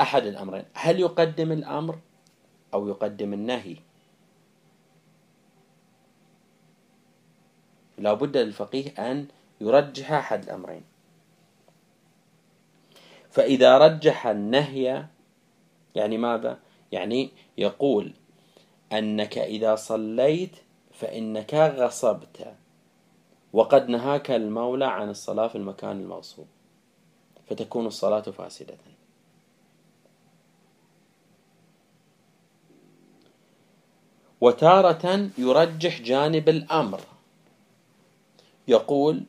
أحد 0.00 0.26
الأمرين. 0.26 0.64
هل 0.74 1.00
يقدم 1.00 1.52
الأمر 1.52 1.98
أو 2.74 2.88
يقدم 2.88 3.32
النهي؟ 3.32 3.76
لا 8.00 8.14
بد 8.14 8.36
للفقيه 8.36 8.90
أن 8.98 9.26
يرجح 9.60 10.12
أحد 10.12 10.42
الأمرين. 10.42 10.82
فإذا 13.30 13.78
رجح 13.78 14.26
النهي 14.26 15.06
يعني 15.94 16.18
ماذا؟ 16.18 16.58
يعني 16.92 17.30
يقول 17.58 18.12
أنك 18.92 19.38
إذا 19.38 19.74
صليت 19.76 20.56
فإنك 20.92 21.54
غصبت 21.54 22.54
وقد 23.52 23.88
نهاك 23.88 24.30
المولى 24.30 24.86
عن 24.86 25.10
الصلاة 25.10 25.48
في 25.48 25.58
المكان 25.58 26.00
المغصوب 26.00 26.46
فتكون 27.46 27.86
الصلاة 27.86 28.20
فاسدة. 28.20 28.74
وتارة 34.40 35.30
يرجح 35.38 36.00
جانب 36.00 36.48
الأمر. 36.48 37.00
يقول 38.70 39.24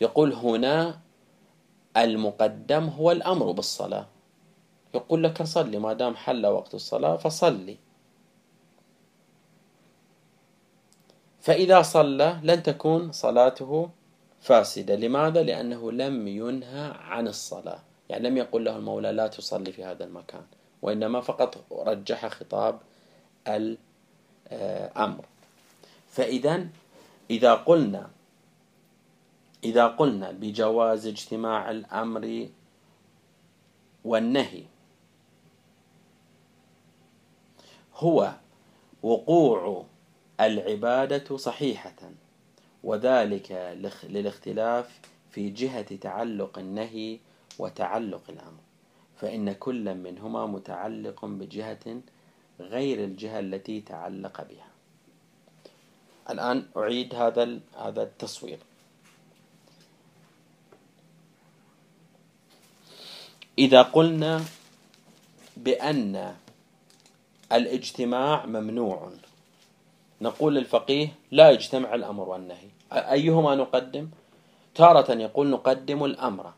يقول 0.00 0.32
هنا 0.32 1.00
المقدم 1.96 2.84
هو 2.84 3.12
الأمر 3.12 3.52
بالصلاة. 3.52 4.06
يقول 4.94 5.24
لك 5.24 5.42
صلي 5.42 5.78
ما 5.78 5.92
دام 5.92 6.16
حل 6.16 6.46
وقت 6.46 6.74
الصلاة 6.74 7.16
فصلي. 7.16 7.76
فإذا 11.40 11.82
صلى 11.82 12.40
لن 12.42 12.62
تكون 12.62 13.12
صلاته 13.12 13.90
فاسدة. 14.40 14.94
لماذا؟ 14.96 15.42
لأنه 15.42 15.92
لم 15.92 16.28
ينهى 16.28 16.92
عن 16.98 17.28
الصلاة. 17.28 17.82
يعني 18.08 18.28
لم 18.28 18.36
يقل 18.36 18.64
له 18.64 18.76
المولى 18.76 19.12
لا 19.12 19.26
تصلي 19.26 19.72
في 19.72 19.84
هذا 19.84 20.04
المكان 20.04 20.44
وإنما 20.82 21.20
فقط 21.20 21.64
رجح 21.72 22.28
خطاب 22.28 22.80
الأمر. 23.48 25.24
فإذا 26.16 26.68
إذا 27.30 27.54
قلنا 27.54 28.10
إذا 29.64 29.86
قلنا 29.86 30.30
بجواز 30.30 31.06
اجتماع 31.06 31.70
الأمر 31.70 32.48
والنهي 34.04 34.62
هو 37.94 38.32
وقوع 39.02 39.84
العبادة 40.40 41.36
صحيحة 41.36 42.10
وذلك 42.84 43.76
للاختلاف 44.04 45.00
في 45.30 45.50
جهة 45.50 45.96
تعلق 45.96 46.58
النهي 46.58 47.18
وتعلق 47.58 48.22
الأمر 48.28 48.60
فإن 49.16 49.52
كل 49.52 49.94
منهما 49.94 50.46
متعلق 50.46 51.24
بجهة 51.24 52.00
غير 52.60 53.04
الجهة 53.04 53.38
التي 53.38 53.80
تعلق 53.80 54.42
بها. 54.42 54.75
الآن 56.30 56.66
أعيد 56.76 57.14
هذا 57.14 57.60
هذا 57.78 58.02
التصوير. 58.02 58.58
إذا 63.58 63.82
قلنا 63.82 64.44
بأن 65.56 66.34
الاجتماع 67.52 68.46
ممنوع 68.46 69.10
نقول 70.20 70.54
للفقيه 70.54 71.14
لا 71.30 71.50
يجتمع 71.50 71.94
الأمر 71.94 72.28
والنهي. 72.28 72.68
أيهما 72.92 73.54
نقدم؟ 73.54 74.08
تارة 74.74 75.12
يقول 75.12 75.50
نقدم 75.50 76.04
الأمر. 76.04 76.52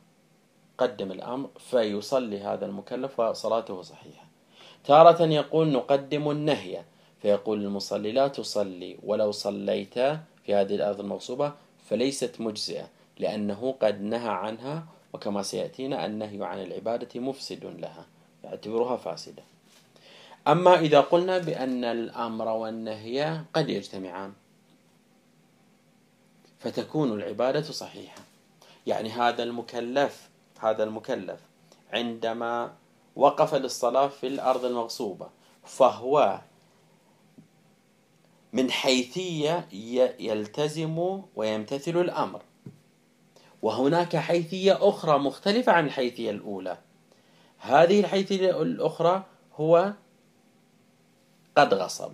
قدم 0.79 1.13
الأمر 1.13 1.49
فيصلي 1.71 2.41
هذا 2.41 2.67
المكلف 2.67 3.21
وصلاته 3.21 3.83
صحيحة. 3.83 4.25
تارة 4.85 5.23
يقول 5.23 5.69
نقدم 5.69 6.31
النهي. 6.31 6.83
فيقول 7.23 7.65
المصلي 7.65 8.13
لا 8.13 8.29
تصلي 8.29 8.99
ولو 9.03 9.33
صليت 9.33 9.95
في 10.45 10.55
هذه 10.55 10.75
الأرض 10.75 11.01
المغصوبة 11.01 11.53
فليست 11.91 12.41
مجزئة 12.41 12.89
لأنه 13.19 13.75
قد 13.81 14.03
نهى 14.03 14.29
عنها 14.29 14.87
وكما 15.13 15.43
سيأتينا 15.43 16.07
النهي 16.07 16.45
عن 16.45 16.63
العبادة 16.63 17.21
مفسد 17.21 17.65
لها 17.65 18.07
يعتبرها 18.45 18.97
فاسدة. 18.97 19.43
أما 20.49 20.81
إذا 20.81 21.01
قلنا 21.01 21.39
بأن 21.39 21.85
الأمر 21.85 22.49
والنهي 22.49 23.41
قد 23.55 23.69
يجتمعان 23.69 24.33
فتكون 26.59 27.13
العبادة 27.13 27.63
صحيحة. 27.63 28.23
يعني 28.87 29.11
هذا 29.11 29.43
المكلف 29.43 30.29
هذا 30.61 30.85
المكلف 30.85 31.41
عندما 31.93 32.73
وقف 33.17 33.55
للصلاة 33.55 34.09
في 34.09 34.27
الأرض 34.27 34.65
المغصوبة 34.65 35.29
فهو 35.65 36.41
من 38.53 38.71
حيثية 38.71 39.69
يلتزم 40.21 41.23
ويمتثل 41.37 42.01
الأمر. 42.01 42.43
وهناك 43.63 44.17
حيثية 44.17 44.89
أخرى 44.89 45.19
مختلفة 45.19 45.73
عن 45.73 45.87
الحيثية 45.87 46.31
الأولى. 46.31 46.79
هذه 47.59 48.01
الحيثية 48.01 48.63
الأخرى 48.63 49.25
هو 49.57 49.93
قد 51.57 51.75
غصب. 51.75 52.13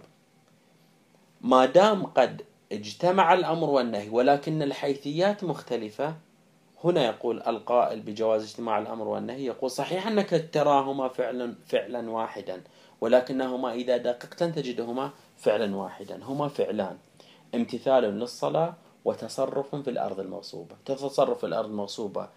ما 1.41 1.67
دام 1.67 2.07
قد 2.07 2.43
اجتمع 2.73 3.35
الأمر 3.35 3.71
والنهي 3.71 4.09
ولكن 4.09 4.63
الحيثيات 4.63 5.45
مختلفة 5.45 6.17
هنا 6.85 7.05
يقول 7.05 7.43
القائل 7.47 8.01
بجواز 8.01 8.43
اجتماع 8.43 8.79
الأمر 8.79 9.09
والنهي 9.09 9.45
يقول 9.45 9.71
صحيح 9.71 10.07
أنك 10.07 10.49
تراهما 10.53 11.09
فعلا 11.09 11.55
فعلا 11.67 12.11
واحدا 12.11 12.63
ولكنهما 13.01 13.73
إذا 13.73 13.97
دققت 13.97 14.43
تجدهما 14.43 15.11
فعلا 15.45 15.77
واحدا. 15.77 16.25
هما 16.25 16.49
فعلان. 16.49 16.97
امتثال 17.55 18.03
للصلاة 18.03 18.75
وتصرف 19.05 19.75
في 19.75 19.91
الأرض 19.91 20.21
المغصوبة 20.21 20.75
تصرف 20.85 21.39
في 21.39 21.47
الأرض 21.47 21.69
المغصوبة 21.69 22.29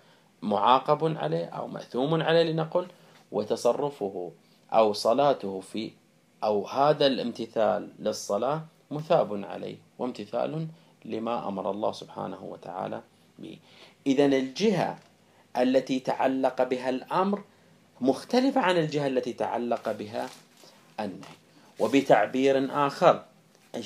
معاقب 0.42 1.18
عليه 1.18 1.46
أو 1.46 1.68
مأثوم 1.68 2.22
عليه 2.22 2.44
لنقل 2.44 2.88
وتصرفه 3.32 4.32
أو 4.74 4.94
صلاته 4.94 5.60
في 5.60 5.92
أو 6.44 6.68
هذا 6.68 7.08
الامتثال 7.08 7.90
للصلاة 8.00 8.62
مثاب 8.92 9.44
عليه 9.44 9.78
وامتثال 10.00 10.68
لما 11.06 11.48
أمر 11.48 11.72
الله 11.72 11.92
سبحانه 11.92 12.44
وتعالى 12.44 13.02
به. 13.40 13.58
إذا 14.08 14.26
الجهة 14.26 15.00
التي 15.58 16.00
تعلق 16.00 16.64
بها 16.64 16.90
الأمر 16.90 17.44
مختلفة 18.02 18.62
عن 18.62 18.78
الجهة 18.78 19.08
التي 19.08 19.34
تعلق 19.34 19.92
بها 19.92 20.30
النهي. 21.00 21.37
وبتعبير 21.80 22.88
آخر. 22.88 23.26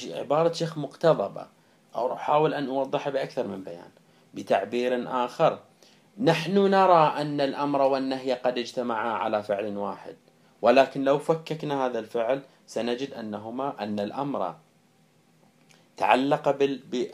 عبارة 0.08 0.52
شيخ 0.54 0.78
مقتضبة. 0.78 1.48
أو 1.96 2.14
أحاول 2.14 2.54
أن 2.54 2.68
أوضحها 2.68 3.12
بأكثر 3.12 3.48
من 3.48 3.64
بيان. 3.64 3.90
بتعبير 4.34 5.26
آخر. 5.26 5.60
نحن 6.18 6.58
نرى 6.58 7.14
أن 7.18 7.42
الأمر 7.42 7.82
والنهي 7.82 8.34
قد 8.34 8.58
اجتمعا 8.58 9.10
على 9.10 9.44
فعل 9.44 9.78
واحد. 9.78 10.16
ولكن 10.62 11.04
لو 11.04 11.20
فككنا 11.20 11.86
هذا 11.86 12.00
الفعل 12.00 12.42
سنجد 12.68 13.14
أنهما 13.14 13.84
أن 13.84 14.00
الأمر 14.00 14.56
تعلق 15.98 16.58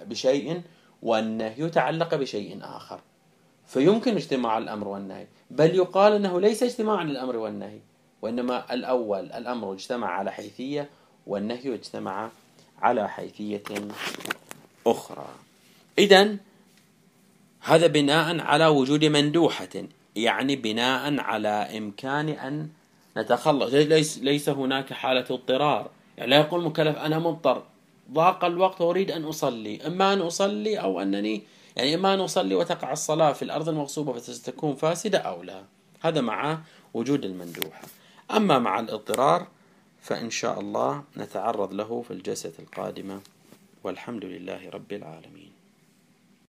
بشيء 0.08 0.62
والنهي 1.02 1.70
تعلق 1.70 2.16
بشيء 2.16 2.60
آخر. 2.62 3.00
فيمكن 3.66 4.16
اجتماع 4.16 4.58
الأمر 4.58 4.88
والنهي. 4.88 5.28
بل 5.52 5.76
يقال 5.76 6.13
أنه 6.13 6.42
ليس 6.42 6.63
اجتماعا 6.63 7.04
للأمر 7.04 7.38
والنهي. 7.38 7.80
وإنما 8.21 8.73
الأول 8.73 9.19
الأمر 9.19 9.73
اجتمع 9.73 10.08
على 10.08 10.32
حيثية 10.32 10.89
والنهي 11.27 11.73
اجتمع 11.73 12.30
على 12.82 13.10
حيثية 13.10 13.63
أخرى. 14.88 15.27
إذا 15.99 16.38
هذا 17.60 17.88
بناء 17.88 18.39
على 18.39 18.67
وجود 18.67 19.06
مندوحة 19.06 19.69
يعني 20.15 20.56
بناء 20.56 21.19
على 21.19 21.77
إمكان 21.77 22.30
أن 22.30 22.69
نتخلص. 23.17 23.73
ليس, 23.73 24.17
ليس 24.17 24.49
هناك 24.49 24.93
حالة 24.93 25.25
اضطرار. 25.30 25.89
يعني 26.17 26.32
لا 26.32 26.38
يقول 26.38 26.60
المكلف 26.60 26.97
أنا 26.97 27.19
مضطر. 27.19 27.63
ضاق 28.12 28.45
الوقت 28.45 28.82
وأريد 28.82 29.12
أن 29.12 29.23
أصلي. 29.23 29.88
إما 29.88 30.13
أن 30.13 30.21
أصلي 30.21 30.80
أو 30.80 31.01
أنني 31.01 31.41
يعني 31.75 31.95
إما 31.95 32.13
أن 32.13 32.19
أصلي 32.19 32.56
وتقع 32.56 32.91
الصلاة 32.91 33.34
في 33.34 33.41
الأرض 33.41 33.69
المغصوبة 33.69 34.13
فتكون 34.13 34.75
فاسدة 34.75 35.17
أو 35.17 35.43
لا. 35.43 35.63
هذا 36.01 36.21
مع 36.21 36.60
وجود 36.93 37.25
المندوحة. 37.25 37.82
أما 38.32 38.60
مع 38.60 38.80
الاضطرار 38.80 39.48
فإن 40.02 40.30
شاء 40.30 40.60
الله 40.60 41.04
نتعرض 41.18 41.74
له 41.74 42.02
في 42.08 42.12
الجلسة 42.12 42.54
القادمة 42.60 43.22
والحمد 43.84 44.26
لله 44.26 44.70
رب 44.70 44.94
العالمين. 44.94 45.57